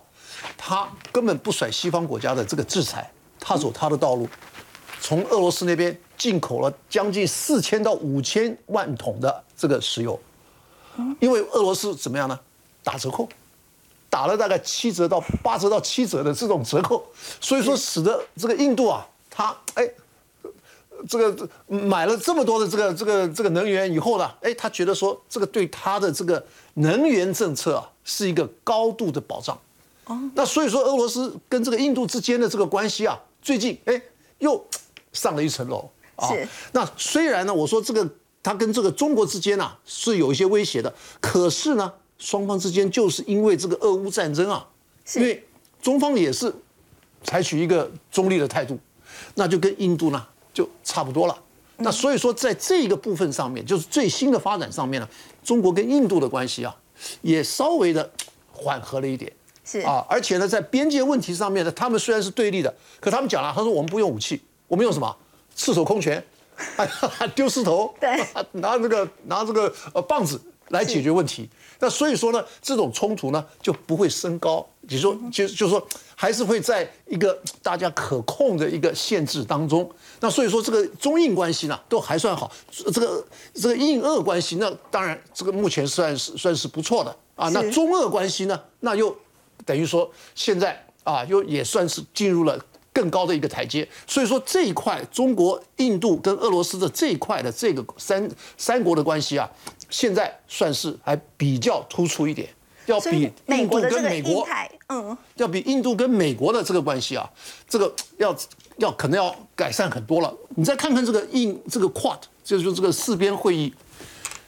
[0.57, 4.27] 他根本不甩西方国家的这个制裁，他走他的道路，
[5.01, 10.19] 从俄罗斯那边进口了将近四千到五千万桶的这个石油，
[11.19, 12.39] 因为俄罗斯怎么样呢？
[12.83, 13.27] 打折扣。
[14.09, 17.05] 打了大概七折到八折到七折的这种折扣，
[17.41, 19.87] 所以说使得这个印度啊，它哎，
[21.09, 26.43] 这个买了这么多的这个这个这个能源以后呢，哎，他觉得说这个对他的这个
[26.75, 29.59] 能源政策啊是一个高度的保障。
[30.05, 34.01] 哦，那所以说俄罗斯跟这个印度之间的这个关系啊，最近哎
[34.39, 34.65] 又
[35.17, 36.29] 上了一层楼啊。
[36.71, 38.09] 那虽然呢，我说这个
[38.41, 41.91] 他跟这个中国之间呢是有一些威胁的，可是呢。
[42.19, 44.67] 双方之间就是因为这个俄乌战争啊，
[45.13, 45.45] 因为
[45.79, 46.51] 中方也是
[47.23, 48.75] 采取一个中立的态度，
[49.35, 51.39] 那就跟印度呢就差不多了。
[51.75, 55.07] 那所以说在这个部分上面，就是最新的发展上面呢，
[55.43, 56.75] 中国跟印度的关系啊，
[57.21, 58.11] 也稍微的
[58.51, 59.31] 缓和了一点。
[59.63, 65.15] 是啊，而且呢，在边界问题上面呢，他们虽然是对立的，可他们讲了，他说我们不用武器，我们用什么？
[65.55, 66.23] 赤手空拳，
[67.33, 68.23] 丢石头，对，
[68.61, 71.49] 拿这个拿这个呃棒子来解决问题。
[71.79, 79.89] 那所以说呢，这种冲突呢就不会升高，就说就就是说还是会在一个大家可控的一个限制当中。
[80.19, 87.49] 那所以说这个中印关系呢都还算好，这个这个印俄关系那当然这个目前算是算是不错的啊。
[87.49, 89.15] 那中俄关系呢，那又
[89.65, 92.59] 等于说现在啊又也算是进入了
[92.97, 93.87] 更高的一个台阶。
[94.07, 99.47] 所以说这一块中国、印度跟俄罗斯的这一块的这个三三国的关系啊。
[99.89, 102.49] 现在算是还比较突出一点，
[102.87, 104.45] 要比印度跟美国，
[104.87, 107.29] 嗯，要比印度跟美国的这个关系啊，
[107.69, 108.35] 这个要
[108.79, 110.33] 要可能要改善很多了。
[110.57, 113.73] 你再看看这个印这个 QUAD，就是这个四边会议，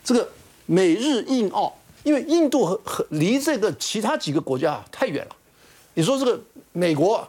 [0.03, 0.27] 这个
[0.65, 5.35] 美日印澳，因为印度和和离这个其他几个国家太远了。
[5.93, 6.37] 你说这个
[6.73, 7.25] 美国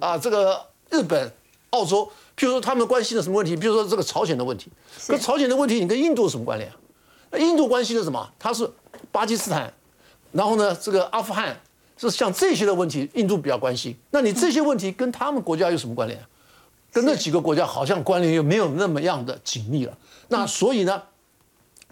[0.00, 1.32] 啊，这个日本、
[1.70, 2.04] 澳洲，
[2.36, 3.56] 譬如说他们关心的什么问题？
[3.56, 4.70] 比如说这个朝鲜的问题，
[5.08, 6.70] 跟朝鲜的问题，你跟印度有什么关联？
[7.30, 8.30] 那印度关系的什么？
[8.38, 8.70] 它是
[9.10, 9.72] 巴基斯坦，
[10.32, 11.60] 然后呢，这个阿富汗
[11.96, 13.96] 是像这些的问题，印度比较关心。
[14.10, 16.20] 那你这些问题跟他们国家有什么关联？
[16.92, 19.98] 跟那几个国家好像关联又没有那么样的紧密了。
[20.28, 21.02] 那所以呢，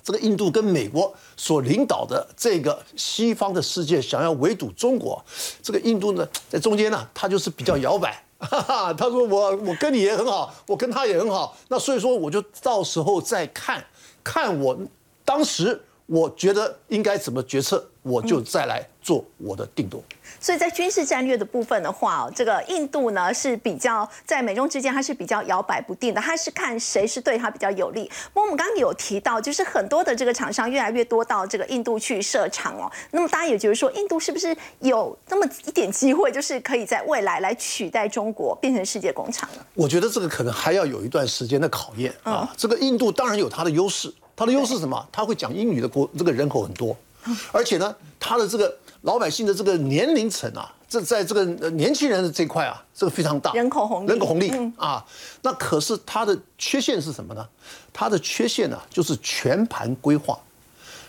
[0.02, 5.22] 这个印度跟美国所领导的这个西方的世界想要围堵中国，
[5.62, 8.22] 这个印度呢在中间呢，他就是比较摇摆。
[8.42, 11.56] 哈哈他说我我跟你也很好，我跟他也很好。
[11.68, 13.84] 那所以说我就到时候再看
[14.24, 14.76] 看我。
[15.24, 20.02] 当时我觉得应该怎么决策，我就再来做我的定夺。
[20.42, 28.10] 所以在军事战略的部分的话，这个印度呢是比较在美中之间，它是比较摇摆不定的，它是看谁是对它比较有利。
[28.32, 32.90] 不过我们刚刚有提到，就是很多的这个厂商越来越多到这个印度去设厂哦。
[33.12, 39.64] 那么大家也觉得说，印度是不是有那么一点机会，就是可以在未来来取代中国，变成世界工厂呢？
[39.74, 42.52] 我觉得这个可能还要有一段时间的考验啊。
[42.56, 44.12] 这个印度当然有它的优势。
[44.34, 45.06] 它的优势是什么？
[45.12, 46.96] 它会讲英语的国，这个人口很多，
[47.52, 55.04] 而且呢，他的这个老百姓的这个年龄层啊，这在这个年轻人的这块啊，这个非常大，人口红利，人口红利啊。
[55.42, 57.46] 那可是它的缺陷是什么呢？
[57.92, 60.38] 它的缺陷呢，就是全盘规划，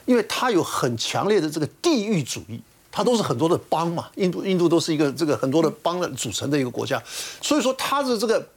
[0.06, 2.60] 因为它有很强烈的这个地域主义
[2.92, 7.02] 它都是很多的邦嘛，印度印度都是一个这个很多的邦的组成的一个国家，
[7.42, 8.48] 所以说它的这个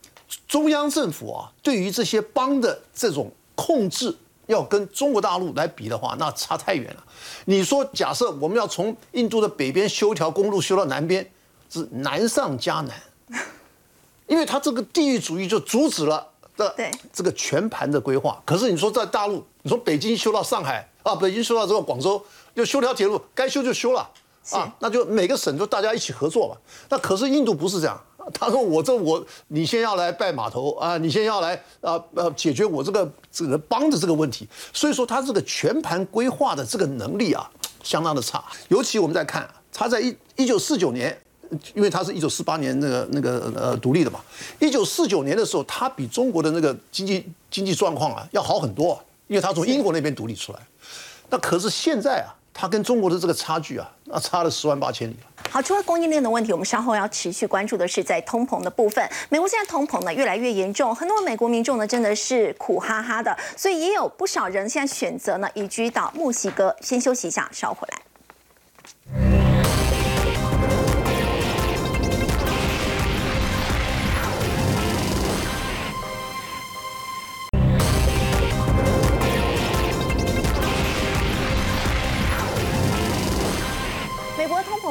[0.46, 4.14] 中央政府啊，对于这些邦的这种控制，
[4.46, 7.04] 要跟中国大陆来比的话，那差太远了。
[7.46, 11.28] 你说假设我们要从印度的北边修一条公路修到南边，
[11.68, 12.90] 是难上加难，
[14.26, 18.40] 因为它这个地域主义就阻止了的对这个全盘的规划。
[18.44, 24.08] 可是你说在大陆，你从北京修到上海啊，北京修到这个广州，就修条铁路，该修就修了
[24.52, 26.56] 啊，那就每个省就大家一起合作吧。
[26.88, 28.00] 那可是印度不是这样。
[28.34, 34.48] 他说：“我这我，你先要来拜码头啊，你先要来啊呃解决我这个这个帮的这个问题。
[34.72, 37.48] 所以说他这个全盘规划的这个能力啊，
[37.82, 38.44] 相当的差。
[38.68, 41.16] 尤其我们在看他在一一九四九年，
[41.74, 44.20] 因为他是一九四八年那个那个呃独立的嘛，
[44.58, 50.58] 一九四九年的时候，他比中国的那个经济经济状况啊要好很多、因为他从英国那边独立出来。
[51.28, 55.16] 那可是现在啊，它跟中国的这个差距啊，那差了十万八千里。
[55.50, 59.06] 好，除了供应链的问题，我们稍后要持续关注的是在通膨的部分。
[59.28, 66.74] 美国现在通膨呢越来越严重，很多美国民众呢真的是苦哈哈的，所以也有不少人现在选择呢移居到墨西哥。
[66.80, 67.98] 先休息一下，稍回来。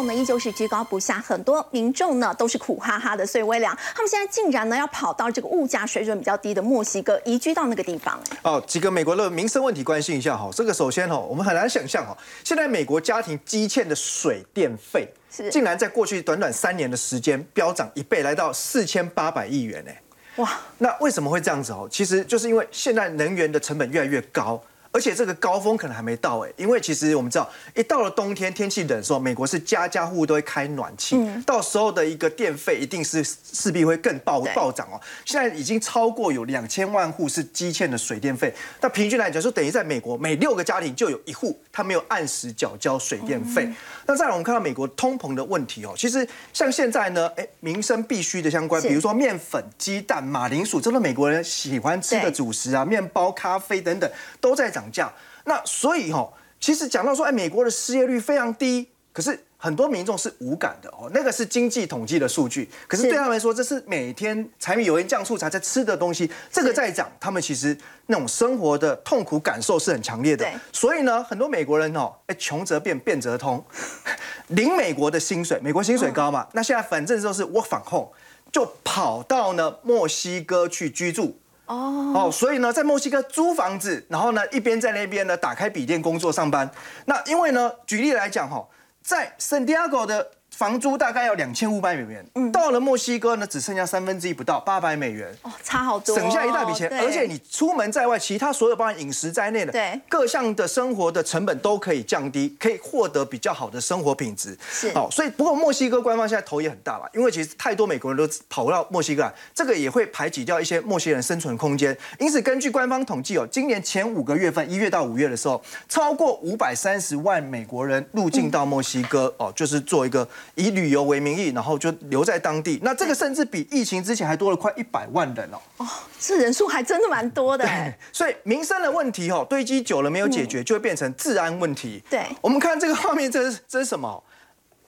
[0.04, 3.26] 呢依旧是居高不下，很多民众呢都是苦哈哈的。
[3.26, 8.20] 所以微良他们现在竟然呢要跑到这个物价水准比较低的墨西哥移居到那个地方。
[8.30, 10.50] 哎，哦，几个美国的民生问题关心一下哈。
[10.54, 20.02] 这个首先哈，我们很难想象哈，现在美国家庭积欠的水电费，是竟然在过去短短三年的时间飙涨一倍，来到四千八百亿元哎。
[20.38, 21.88] 哇，那为什么会这样子哦？
[21.90, 24.62] 其实就是因为现在能源的成本越来越高。
[24.96, 34.96] 而且这个高峰可能还没到哎，因为其实我们知道，一到了冬天天气冷的时候，美国是家家户户都会开暖气，到时候的一个电费一定是势必会更暴暴涨哦。
[35.26, 43.70] 现在已经超过有两千万户是积欠的水电费，那平均来讲，说等于在美国每六个家庭就有一户他没有按时缴交水电费。
[44.06, 55.12] 那再来我们看到美国通膨的问题哦，其实像现在呢，哎，民生必须的相关，比如说面粉、鸡蛋、马铃薯，这都美国人喜欢吃的主食啊，面包、咖啡等等都在涨价。
[55.46, 61.10] 那所以哈，其实讲到说，哎，美国的失业率非常低，可是很多民众是无感的哦。
[61.14, 70.48] 那个是经济统计的数据，可是对他们来说，这是每天柴米油盐酱醋茶在吃的东西，这个在涨，他们其实那种生活的痛苦感受是很强烈的。
[70.72, 73.64] 所以呢，很多美国人哦，哎，穷则变，变则通，
[74.50, 78.10] 领美国的薪水，美国薪水高嘛，那现在反正就是 work from home，
[78.52, 81.40] 就跑到呢墨西哥去居住。
[81.68, 86.70] 哦，所以呢，在墨西哥租房子，然后呢，一边在那边呢打开笔电工作上班。
[87.06, 88.68] 那因为呢，举例来讲哈，
[89.02, 96.90] 在圣地亚哥的房租大概要两千五百美元，嗯，到了墨西哥呢，只剩下三分之一不到八百美元，哦，差好多，省下一大笔钱。
[96.98, 104.58] 而且你出门在外，其他所有包含饮食在内的，对各项的生活的成本都可以降低，可以获得比较好的生活品质。
[104.72, 111.96] 是，好，所以不过墨西哥官方现在头也很大吧，因为其实太多美国人都跑到墨西哥来，这个也会排挤掉一些墨西哥人生存空间。
[112.18, 122.80] 因此，根据官方统计哦，今年前五个月份，一月到五月的时候，超过五百三十万美国人入境到墨西哥，哦，就是做一个以旅游为名义，然后就留在当地。
[122.84, 125.58] 那这个甚至比疫情之前还多了快一百万人哦。
[125.78, 125.88] 哦，
[126.20, 127.66] 这人数还真的蛮多的。
[127.66, 132.04] 对，所以民生的问题哦，堆积久了没有解决，就会变成治安问题。
[132.10, 134.24] 对，我们看这个画面，这是这是什么？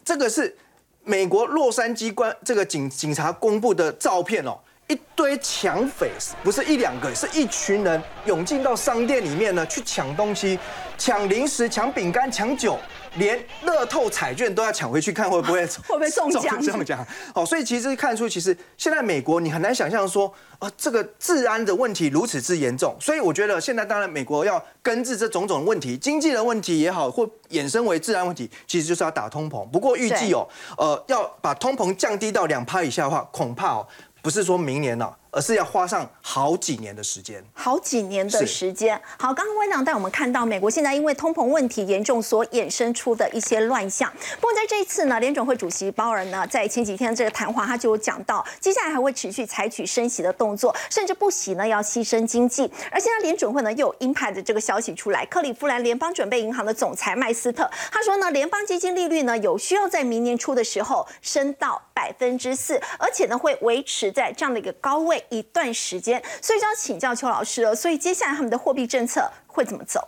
[0.06, 0.56] 这个是
[1.04, 4.58] 美国洛杉矶关这个警警察公布的照片哦。
[4.89, 6.10] 一堆抢匪，
[6.41, 10.58] 不是一两个，是一群人涌进到商店里面呢，去抢东西、
[10.98, 12.80] 抢零食、抢饼干、抢酒，
[13.15, 16.62] 连乐透彩券都要抢回去看会不会 会不会中奖？
[16.62, 17.06] 中奖。
[17.34, 22.96] 好，所以其实看出，其实现在美国你很难想象说啊，这个治安的问题如此之严重。
[23.00, 29.65] 所以我觉得现在当然美国要根治这种种问题，经济的问题也好，或衍生为治安问题，其实就是要打通膨。
[29.67, 33.88] 不过预计哦，呃，要把通膨降低到两趴以下的话，恐怕哦。
[34.20, 39.00] 不是说明年了，而是要花上好几年的时间，好几年的时间。
[39.19, 44.12] 好，刚刚温长带我们看到，美国现在因为通膨问题严重所衍生出的一些乱象。
[44.41, 52.63] 不过在这一次呢，联准会主席鲍尔呢，在前几天这个谈话，他就有讲到，接下来还会持续采取升息的动作，甚至不息呢要牺牲经济。
[52.89, 66.22] 而现在联准会呢又有鹰派的这个消息出来，克利夫兰联邦准备银行的总裁麦斯特他说呢，联邦基金利率呢有需要在明年初的时候升到百分之四，而且呢会维持在这样的一个高位一段时间。
[66.42, 67.76] 所以就要请教邱老师了。
[67.76, 70.08] 所以接下来他们的货币政策会怎么走？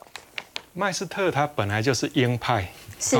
[0.73, 2.65] 麦斯特他本来就是鹰派，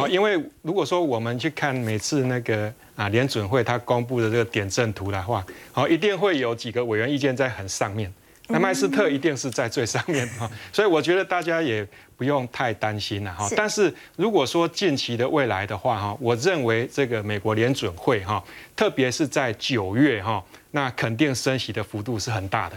[0.08, 8.14] 因为如果说我们去看每次那个啊联准会他公布的这个点阵图的话，好，一定会有几个委员意见在很上面，
[8.48, 11.86] 那麦斯特一定是在最上面啊，所以我觉得大家也
[12.20, 13.48] 不用太担心了哈。
[13.56, 18.44] 但是如果说近期的未来的话哈，我认为这个美国联准会哈，
[18.76, 22.76] 特别是在九月哈，那肯定升息的幅度是很大的。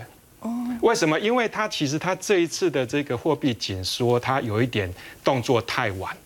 [0.80, 1.18] 为什么？
[1.18, 4.92] 因为它其实它这一次的这个货币紧缩，它有一点
[5.24, 6.16] 动作太晚。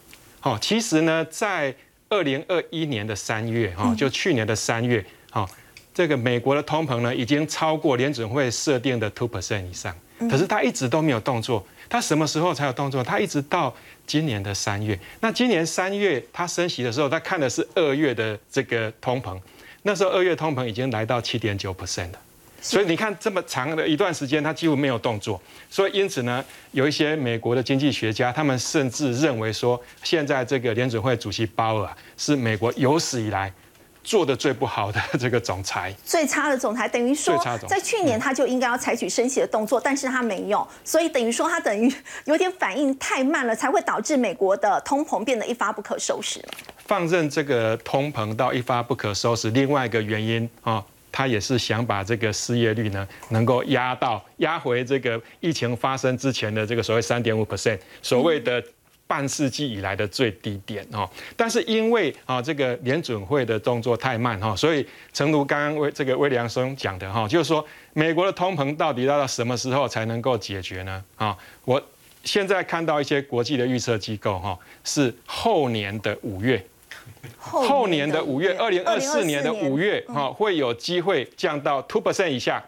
[0.41, 1.75] 好，其实呢，在
[2.11, 5.49] 二零二一年的三月，哈，就去年的三月，哈，
[5.95, 9.95] 这个美国的通膨呢，已经超过联准会设定的 two percent 以上，
[10.31, 11.67] 可是他一直都没有动作。
[11.89, 13.03] 他什么时候才有动作？
[13.03, 13.73] 他一直到
[14.07, 14.99] 今年的三月。
[15.21, 19.39] 那今年三月他升息的时候，他看的是二月的这个通膨，
[19.83, 22.19] 那时候二月通膨已经来到七点九 percent 了。
[22.61, 25.41] 所以你看这么长的一段时间，他几乎没有动作。
[25.71, 33.53] 所以因此呢，有一些美国的经济学家，他们甚至认为说，现在这个联准会主席鲍尔啊，是美国有史以来
[34.07, 35.93] 做的最不好的这个总裁。
[36.05, 37.37] 最差的总裁等于说
[37.69, 41.93] 在去年他就应该要采取升息的动作，但是他没有，所以等于说他等于
[42.27, 46.49] 有点反应太慢了，才会导致美国的通膨变得一发不可收拾了。
[46.87, 50.85] 放任这个通膨到一发不可收拾，另外一个原因啊。
[51.13, 58.63] 他也是想把这个失业率呢，能够压到压回这个疫情发生之前的这个所谓三点五 percent，所谓的
[59.07, 61.09] 半世纪以来的最低点哦。
[61.37, 71.05] 但是因为啊这个联准会的动作太慢哈，所以诚如刚刚威这个威廉松讲的哈，就是说美国的通膨到底要到什么时候才能够解决呢？
[71.17, 71.83] 啊，我
[72.25, 76.65] 现在看到一些国际的预测机构哈，是后年的五月。
[77.39, 82.63] 后年的五月，二零二四年的五月，哈，会有机会降到 two percent 以下。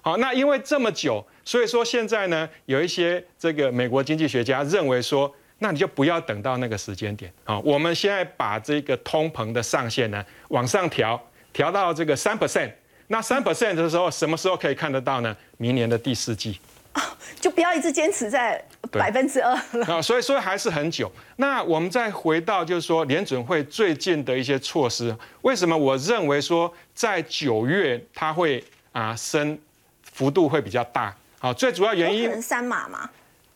[0.00, 11.20] 好，那因为这么久，所以说现在呢，有一些这个美国经济学家认为说，那你就不要等到那个时间点啊，我们现在把这个通膨的上限呢往上调，
[11.52, 12.72] 调到这个三 percent。
[13.08, 15.36] 那三 percent 的时候，什么时候可以看得到呢？
[15.58, 16.58] 明年的第四季。
[17.40, 21.10] 就不要一直坚持在百分之二了啊，所以说还是很久。
[21.36, 29.56] 那我们再回到就是说联准会最近的一些措施，为什么我认为说在九月它会啊升
[30.02, 31.14] 幅度会比较大？
[31.38, 33.08] 好，最主要原因三码嘛，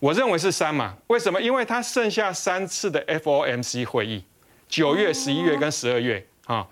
[0.04, 0.94] 我认为是三码。
[1.06, 1.40] 为什么？
[1.40, 4.22] 因为它剩下三次的 FOMC 会议，
[4.68, 6.66] 九月、十一月跟十二月啊，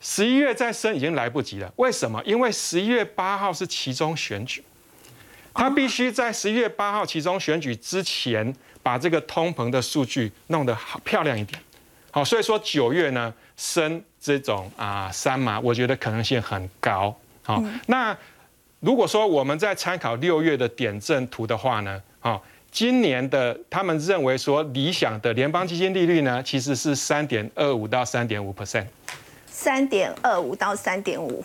[0.00, 1.70] 十一月再升已经来不及了。
[1.76, 2.22] 为什么？
[2.24, 4.64] 因为十一月八号是其中选举。
[5.52, 11.60] 他必须在十一月八号其中选举之前，把这个通膨的数据弄得好漂亮一点。
[12.10, 17.14] 好，所以说九月呢升这种啊三码，我觉得可能性很高。
[17.42, 18.16] 好，那
[18.80, 22.42] 如果说我们在参考六月的点阵图的话呢，好，
[22.78, 28.86] 今年的他们认为说理想的联邦基金利率呢，其实是三点二五到三点五 percent。
[29.48, 31.44] 三点二五到三点五。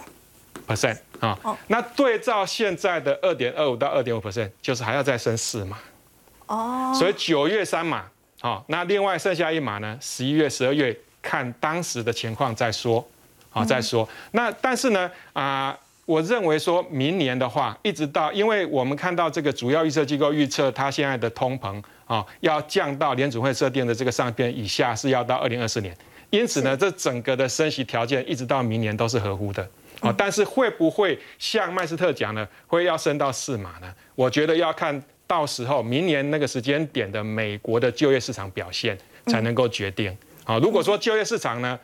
[0.67, 5.79] percent 啊，那对照现在的二点二五到二点五 percent，就是还要再升四码。
[6.45, 8.05] 哦，所以九月三码，
[8.39, 9.97] 好，那另外剩下一码呢？
[9.99, 13.03] 十一月、十二月看当时的情况再说，
[13.49, 14.07] 好再说。
[14.33, 15.75] 那但是呢，啊，
[16.05, 25.95] 我认为说明年的话，一直到，因为我们看到这个主要预测机构预测，它现在的通膨啊，要降到联储会设定的这个上限以下，是要到二零二四年。
[26.29, 29.67] 因此呢，这整个的升息条件一直到明年都是合乎的。
[30.01, 33.93] 啊，但是会不会像麦斯特讲呢，会要升到四码呢？
[34.15, 38.97] 我觉得要看到时候明年那个时间点的美国的就业市场表现
[39.27, 40.15] 才能够决定。
[40.43, 41.79] 好，如果说就业市场呢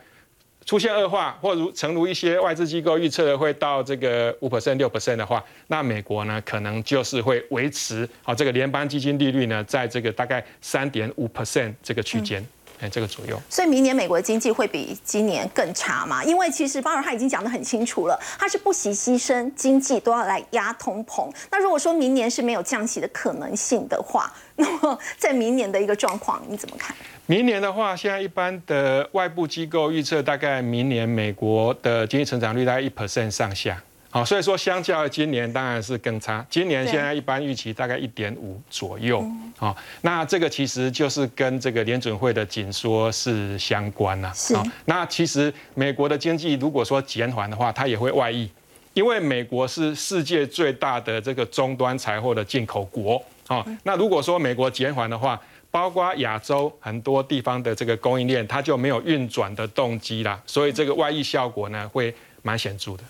[0.70, 12.40] 出现恶化，或如诚如一些外资机构预测的会到这个五 percent 六 percent 的话，那美国呢可能就是会维持好这个联邦基金利率呢在这个大概三点五 percent 这个区间。
[12.80, 16.24] 哎，这个左右，所以明年美国的经济会比今年更差嘛？
[16.24, 21.30] 因为其实鲍尔他已经讲得很清楚了，他是不惜牺牲经济都要来压通膨。
[21.50, 26.96] 那如果说明年是没有降息的可能性的话，那么在明年的一个状况你怎么看？
[27.26, 33.82] 明年的话，现在一般的外部机构预测，大概明年美国的经济成长率大概一 percent 上下。
[34.12, 36.44] 好，所以说相较今年当然是更差。
[36.50, 39.24] 今年现在一般预期大概一点五左右。
[39.56, 44.32] 好，那这个其实就是跟这个联准会的紧缩是相关呐。
[44.34, 44.52] 是。
[44.86, 48.50] 那其实美国的经济如果说减缓的话，它也会外溢，
[48.94, 53.22] 因为美国是世界最大的这个终端财货的进口国。
[53.46, 55.40] 好，那如果说美国减缓的话，
[55.70, 60.42] 包括亚洲很多地方的这个供应链，它就没有运转的动机啦。
[60.44, 63.04] 所以这个外溢效果呢，会蛮显著的。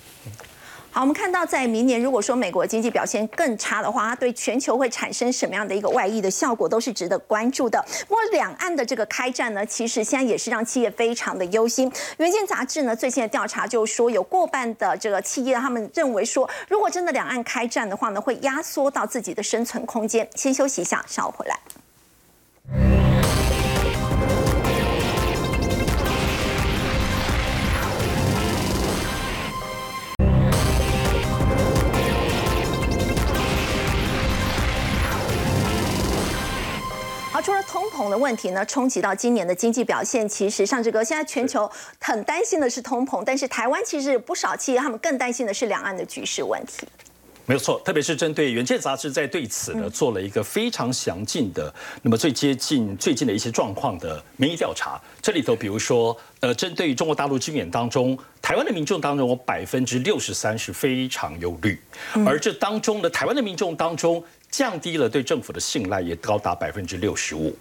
[0.93, 7.81] 好，我们看到在明年，如果说美国经济表现更差的话，它对全球会产生什么样的一个外溢的效果，都是值得关注的。
[8.09, 11.91] 不过，两岸的这个开战呢，其实现在也是让企业非常的忧心。
[12.17, 20.29] 原件杂志呢最新的调查就是说，有过半的这个企业他们认为说，如果真的两岸开战的话呢，会压缩到自己的生存空间。
[20.35, 21.61] 先休息一下，稍后回来。
[38.01, 41.71] 膨的问题呢，冲击到今年的经济表现，其实尚志哥现在全球
[42.01, 46.87] 很担心的是通膨，但是台湾其实不少企业他们更担心的是两岸的局势问题。
[47.45, 54.99] 没有错，特别是针对《原件》杂志在对此呢做了一个非常详尽的，那么最接近最近的一些状况的民意调查。
[55.21, 61.79] 这里头，比如说，呃，针对中国大陆军演当中，台湾的民众当中有百分之六十三是非常忧虑，
[62.25, 64.25] 而这当中呢，台湾的民众当中。
[64.51, 67.55] 降低了对政府的信赖，也高达百分之六十五。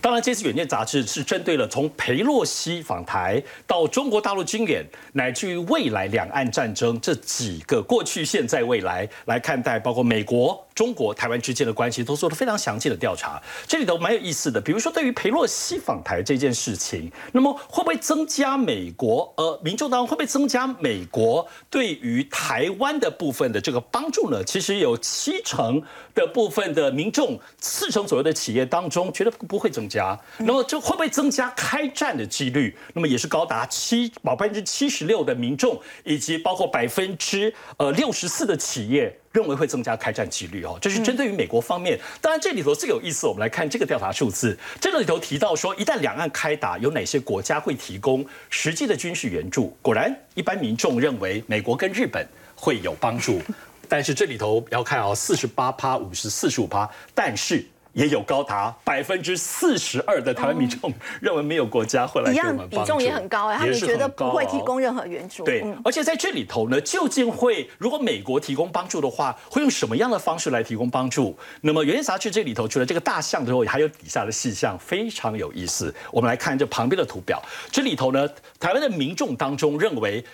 [0.00, 4.84] 当然，这次《远见》杂志是针对了从裴洛西访台到中国大陆军演，
[5.14, 13.42] 乃至于未来两岸战争这几个过去、现在、未来来看待，包括美国、中国、台湾之间的关系，都做了非常详细的调查。
[13.66, 24.44] 这里头蛮有意思的，比如说对于裴洛西访台这件事情，那么会不会增加美国呃民众当中会不会增加美国对于台湾的部分的这个帮助呢？
[24.44, 25.82] 其实有七成
[26.14, 30.18] 的部分的民众，四成左右的企业当中，觉得不会增加。
[30.38, 32.76] 那么这会不会增加开战的几率？
[32.92, 40.76] 那么也是高达七百分之七十六的民众，以及包括百分之呃六十四的企业认为会增加开战几率哦。
[40.82, 41.98] 这是针对于美国方面。
[42.20, 44.58] 当然这里头最有意思，我们来看这个调查数字。
[44.80, 49.76] 这个里头提到说，一旦两岸开打，有哪些国家会提供实际的军事援助？
[49.80, 52.26] 果然，一般民众认为美国跟日本
[52.56, 53.40] 会有帮助，
[53.88, 57.64] 但是这里头要看哦，四十八趴、五十四十五趴，但是。
[57.94, 65.44] 也有高达百分之四十二的台湾民众认为没有国家会来给我们帮助，比重也很高哎，他们觉得不会提供任何援助。
[65.44, 71.38] 对，而且在这里头呢，究竟会如果美国提供帮助的话，会用什么样的方式来提供帮助？
[71.60, 75.94] 那么《原杂志》这里头除了这个大象之后，还有底下的细项非常有意思。
[76.10, 78.28] 我们来看这旁边的图表，这里头呢，
[78.58, 80.24] 台湾的民众当中认为。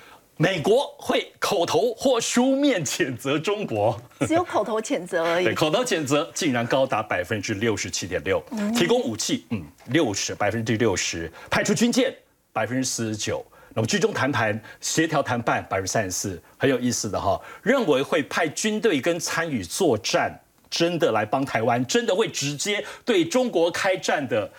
[0.42, 5.44] 美国会口头或书面谴责中国，只有口头谴责而已。
[5.44, 8.42] 对，口头谴责竟然高达百分之六十七点六，
[8.74, 12.16] 提供武器，嗯，六十百分之六十，派出军舰
[12.54, 17.38] 百分之四十九，那么居中谈判、协调谈判百分之三十四，很有意思的哈。
[17.62, 20.34] 认为会派军队跟参与作战，
[20.70, 24.50] 真的来帮台湾，真的会直接对中国开战的。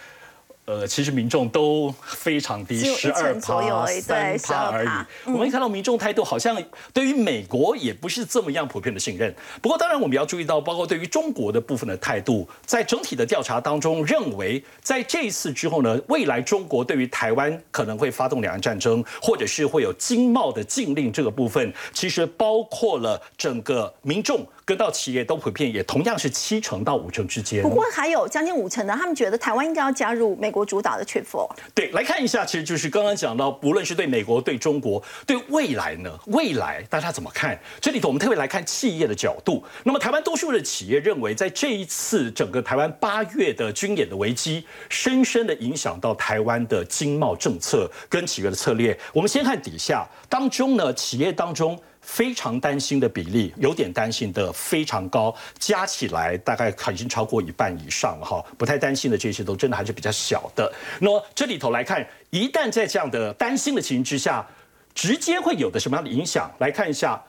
[0.71, 4.89] 呃，其实民众都非常低，十二趴、三趴而已。
[5.25, 6.57] 我们看到民众态度好像
[6.93, 9.35] 对于美国也不是这么样普遍的信任。
[9.61, 24.47] 不过，当然我们要注意到，包括对于中国的部分的态度，在整体的调查当中，认为在这一次之后呢，未来中国对于台湾可能会发动两岸战争，或者是会有经贸的禁令这个部分，其实包括了整个民众。
[24.71, 27.61] 跟到企业都普遍也同样是七成到五成之间。
[27.61, 37.59] 不过还有将近五成的，他们觉得台湾应该要加入美国主导的 t r i p 对，来看一下，其实就是刚刚讲到，不论是对美国、对中国、对未来呢，未来大家怎么看？
[37.81, 39.61] 这里头我们特别来看企业的角度。
[39.83, 48.97] 那么台湾多数的企业认为，在这一次整个台湾八月的军演的危机，深深的影响到台湾的经贸政策跟企业的策略。
[49.11, 51.77] 我们先看底下当中呢，企业当中。
[52.01, 58.43] 非常担心的比例，有点担心的非常高，加起来大概已经超过一半以上了哈。
[58.57, 60.71] 不太担心的这些都真的还是比较小的。
[60.99, 64.45] 那么这里头来看，一旦在这样的担心的情形之下，
[64.93, 66.51] 直接会有的什么样的影响？
[66.59, 67.21] 来看一下，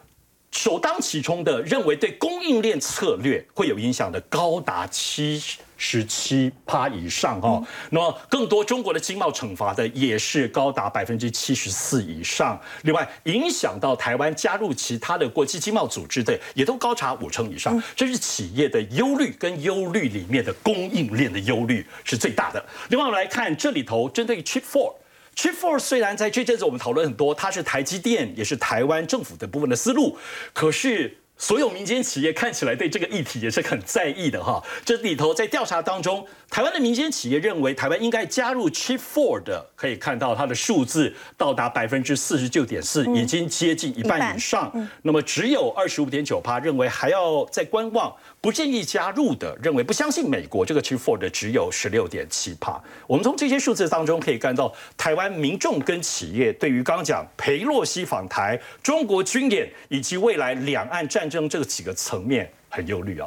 [0.53, 5.43] 首当其冲的认为对供应链策略会有影响的，高达七。
[5.85, 12.57] 十七趴以上哈，那么更多中国的经贸惩罚的也是高达百分之七十四以上。
[12.83, 17.83] 另外，影响到台湾加入其他的国际经贸组织的，也都高达五成以上。
[17.97, 22.65] 这是企业的忧虑跟忧虑里面的供应链的忧虑是最大的。
[22.91, 24.95] 另外，我们来看这里头针对 Chip FOR
[25.43, 30.17] Four，Chip Four 虽然在这阵子我们讨论很多，它是台积电也是台湾政府的部分的思路，
[30.53, 31.19] 可是。
[31.39, 34.63] 所有民间企业看起来对这个议题也是很在意的哈。
[34.85, 44.71] 这里头在调查当中，台湾的民间企业认为台湾应该加入 Chip Four 的，可以看到它的数字到达百分之四十九点四，已经接近一半以上。
[45.03, 52.79] 那么只有二十五点九趴认为还要再观望，不建议加入的，认为不相信美国这个 Chip Four 的只有十六点七帕。
[53.07, 61.23] 我们从这些数字当中可以看到，台湾民众跟企业对于刚刚讲裴洛西访台、中国军演以及未来两岸战。
[61.33, 63.27] 争这几个层面很忧虑啊。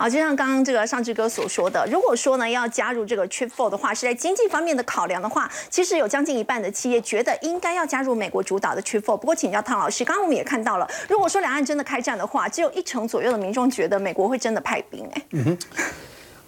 [0.00, 9.18] 好，就像刚刚这个上志哥所说的，如果说呢要加入这个 Trip Four 的话，是在经济方面的考量的话，其实有将近一半的企业觉得应该要加入美国主导的 Trip Four。
[9.18, 15.06] 不过请教汤老师，刚刚我们也看到了，如果说两岸真的开战的话，只有一成左右的民众觉得美国会真的派兵。
[15.12, 15.58] 哎，嗯哼，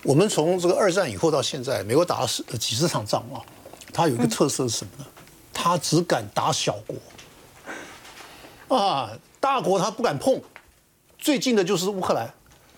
[0.03, 3.37] 我们从这个二战以后到现在，美国打了十几十场仗啊，
[3.93, 5.05] 它有一个特色是什么呢？
[5.53, 6.79] 它只敢打小
[8.67, 10.41] 国，啊，大国它不敢碰。
[11.19, 12.33] 最近的就是乌克兰，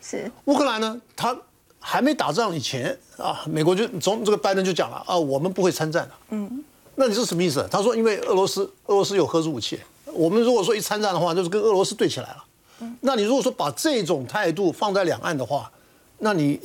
[0.05, 1.01] 是乌克兰呢？
[1.17, 1.35] 他
[1.81, 6.15] 还没打仗以前啊，美国就从这个拜登就讲了啊，我们不会参战的。
[6.29, 6.63] 嗯，
[6.97, 7.67] 那你是什么意思？
[7.71, 9.81] 他说，因为俄罗斯，俄罗斯有核子武器，
[10.13, 12.45] 我们如果说一参战的话，就是跟俄罗斯对起来了。
[12.81, 15.73] 嗯，那你如果说把这种态度放在两岸的话，
[16.19, 16.61] 那你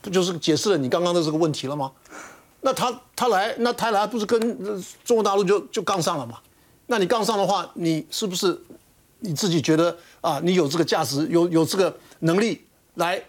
[0.00, 1.92] 不就是解释了你刚刚的这个问题了吗？
[2.62, 4.40] 那他他来，那他来不是跟
[5.04, 6.38] 中国大陆就就杠上了吗？
[6.86, 8.60] 那你杠上的话，你是不是
[9.20, 9.96] 你自己觉得？
[10.20, 12.62] 啊，你有这个价值，有有这个能力
[12.94, 13.22] 来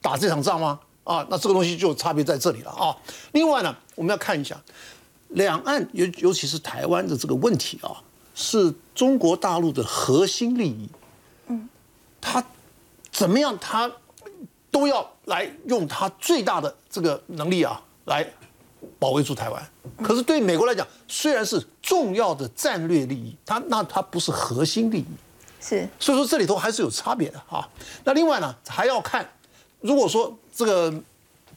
[0.00, 0.78] 打这场仗吗？
[1.04, 2.96] 啊，那这个东西就差别在这里了啊。
[3.30, 4.60] 另外呢，我们要看一下
[5.28, 8.02] 两岸尤尤其是台湾的这个问题啊，
[8.34, 10.88] 是中国大陆的核心利益。
[11.46, 11.68] 嗯，
[12.20, 12.44] 他
[13.12, 13.88] 怎么样，他
[14.70, 18.28] 都要来用他最大的这个能力啊，来
[18.98, 19.70] 保卫住台湾。
[20.02, 25.06] 可是对美国来讲，虽然是重要的战略利益，它那它不是核心利益。
[25.60, 27.68] 是，所以说这里头还是有差别的啊。
[28.04, 29.28] 那另外呢，还要看，
[29.80, 30.92] 如果说这个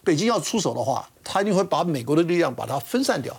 [0.04, 3.36] 北京要出手的话，他一定会把美国的力量把它分散掉，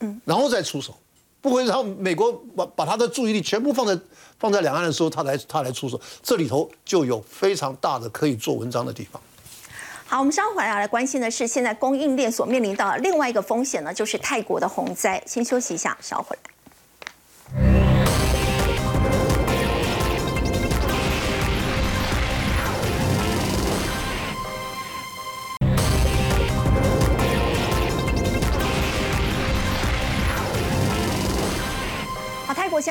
[0.00, 0.94] 嗯，然后再出手，
[1.40, 3.98] 不会让美国把把他的注意力全部放在
[4.38, 9.20] 放在两岸的时候，他来他来出手，这里头就有非常大的可以做文章的地方。
[10.06, 15.22] 好，我们稍后回来来关心的是，现在供应链所面临到另外一个风险呢，就是泰国的洪灾。
[15.26, 16.51] 先休息一下，稍后回来。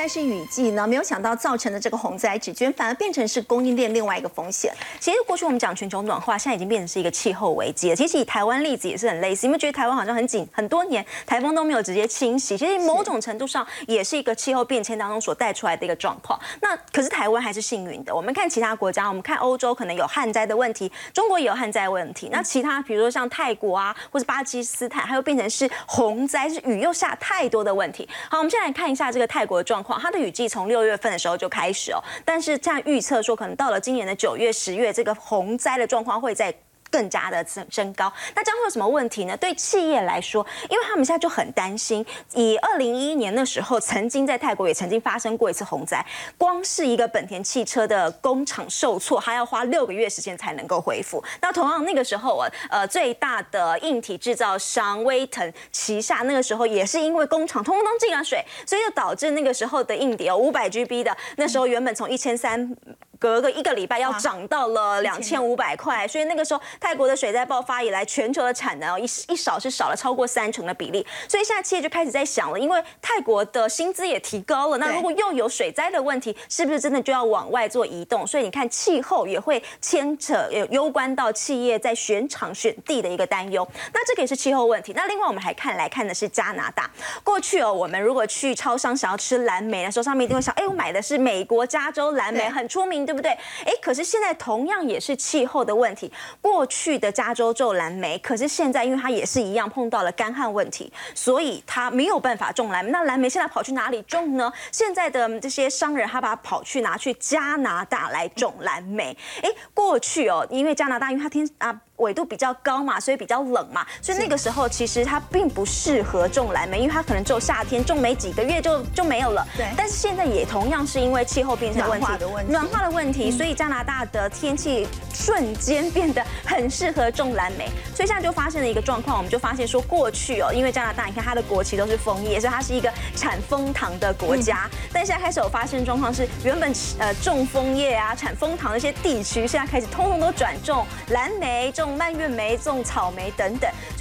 [0.02, 4.74] 但是雨季呢，没有想到造成的这个洪灾，只捐反而变成是供应链另外一个风险。
[4.98, 7.94] 其实过去我们讲全球暖化，现在已经变成是一个气候危机了。
[7.94, 16.36] 其实以台湾例子也是很类似，你们觉得台湾好像很紧，很多年台风都没有直接侵袭，其实某种程度上也是一个气候变迁当中所带出来的一个状况。
[16.60, 18.12] 那可是台湾还是幸运的。
[18.12, 22.28] 我们看其他国家，我们看欧洲可能有旱灾的问题，中国也有旱灾问题。
[22.32, 28.08] 那其他比如说像泰国啊，或是巴基斯坦，还有变成是洪灾，是雨又下太多的问题。
[28.28, 36.54] 好，我们先来看一下这个泰国的状况，它的雨季从六月份的时候就开始哦，但是这样预测说，可能到了今年的九月、十月，这个洪灾的状况会在。
[36.92, 39.34] 更加的增增高，那将会有什么问题呢？
[39.38, 42.04] 对企业来说，因为他们现在就很担心。
[42.34, 46.04] 以二零一一年的时候，曾经在泰国也曾经发生过一次洪灾，
[46.36, 51.24] 光是一个本田汽车的工厂受挫，还要花六个月时间才能够恢复。
[51.40, 62.76] 那同样那个时候啊，呃，最大的硬体制造商威腾旗下那个时候也是因为工厂通通进了水，所以就导致那个时候的硬碟哦，五百 GB 的那时候原本从一千三。
[63.22, 78.26] 隔个一个礼拜要涨到了两千五百块，所以那个时候泰国的水灾爆发以来，全球的产能哦一一少是少了超过三成的比例，所以现在企业就开始在想了，因为泰国的薪资也提高了，那如果又有水灾的问题，是不是真的就要往外做移动？
[78.26, 83.64] 所以你看气候也会牵扯有攸关到企业在选厂选地的一个担忧，
[83.94, 84.92] 那这个也是气候问题。
[84.96, 86.90] 那另外我们还看来看的是加拿大，
[87.22, 93.11] 过去哦我们如果去超商想要吃蓝莓的时候，上面一定会想，哎我买的是美国加州蓝莓，很出名。
[93.12, 93.30] 对不对？
[93.66, 96.10] 哎，可是现在同样也是气候的问题。
[96.40, 102.90] 过去的加州种蓝莓，可是现在因为它也是一样碰到了干旱问题，所以它没有办法种蓝莓。
[102.90, 104.50] 那蓝莓现在跑去哪里种呢？
[104.70, 109.14] 现在的这些商人他把它跑去拿去加拿大来种蓝莓。
[109.42, 111.78] 哎，过去哦，因为加拿大因为它天啊。
[112.02, 119.46] 纬度比较高嘛，所以比较冷嘛，所以那个时候其实它并不适合种蓝莓，因为它可能只有夏天种没几个月就就没有了。
[119.56, 127.70] 对但是现在也同样是因为气候变迁问题、暖化的问题暖化的问题，所以加拿大的天气瞬间变得很适合种蓝莓。
[127.94, 134.68] 所以现在就发生了一个状况，我们就发现说，过去哦，因为加拿大你看它的国旗都是枫叶，所以它是一个产枫糖的国家。
[134.92, 143.70] 但现在开始有发生状况是，原本呃种枫叶啊、产枫糖的一些地区，现在开始通通都转种蓝莓、种蔓越莓、种草莓等等。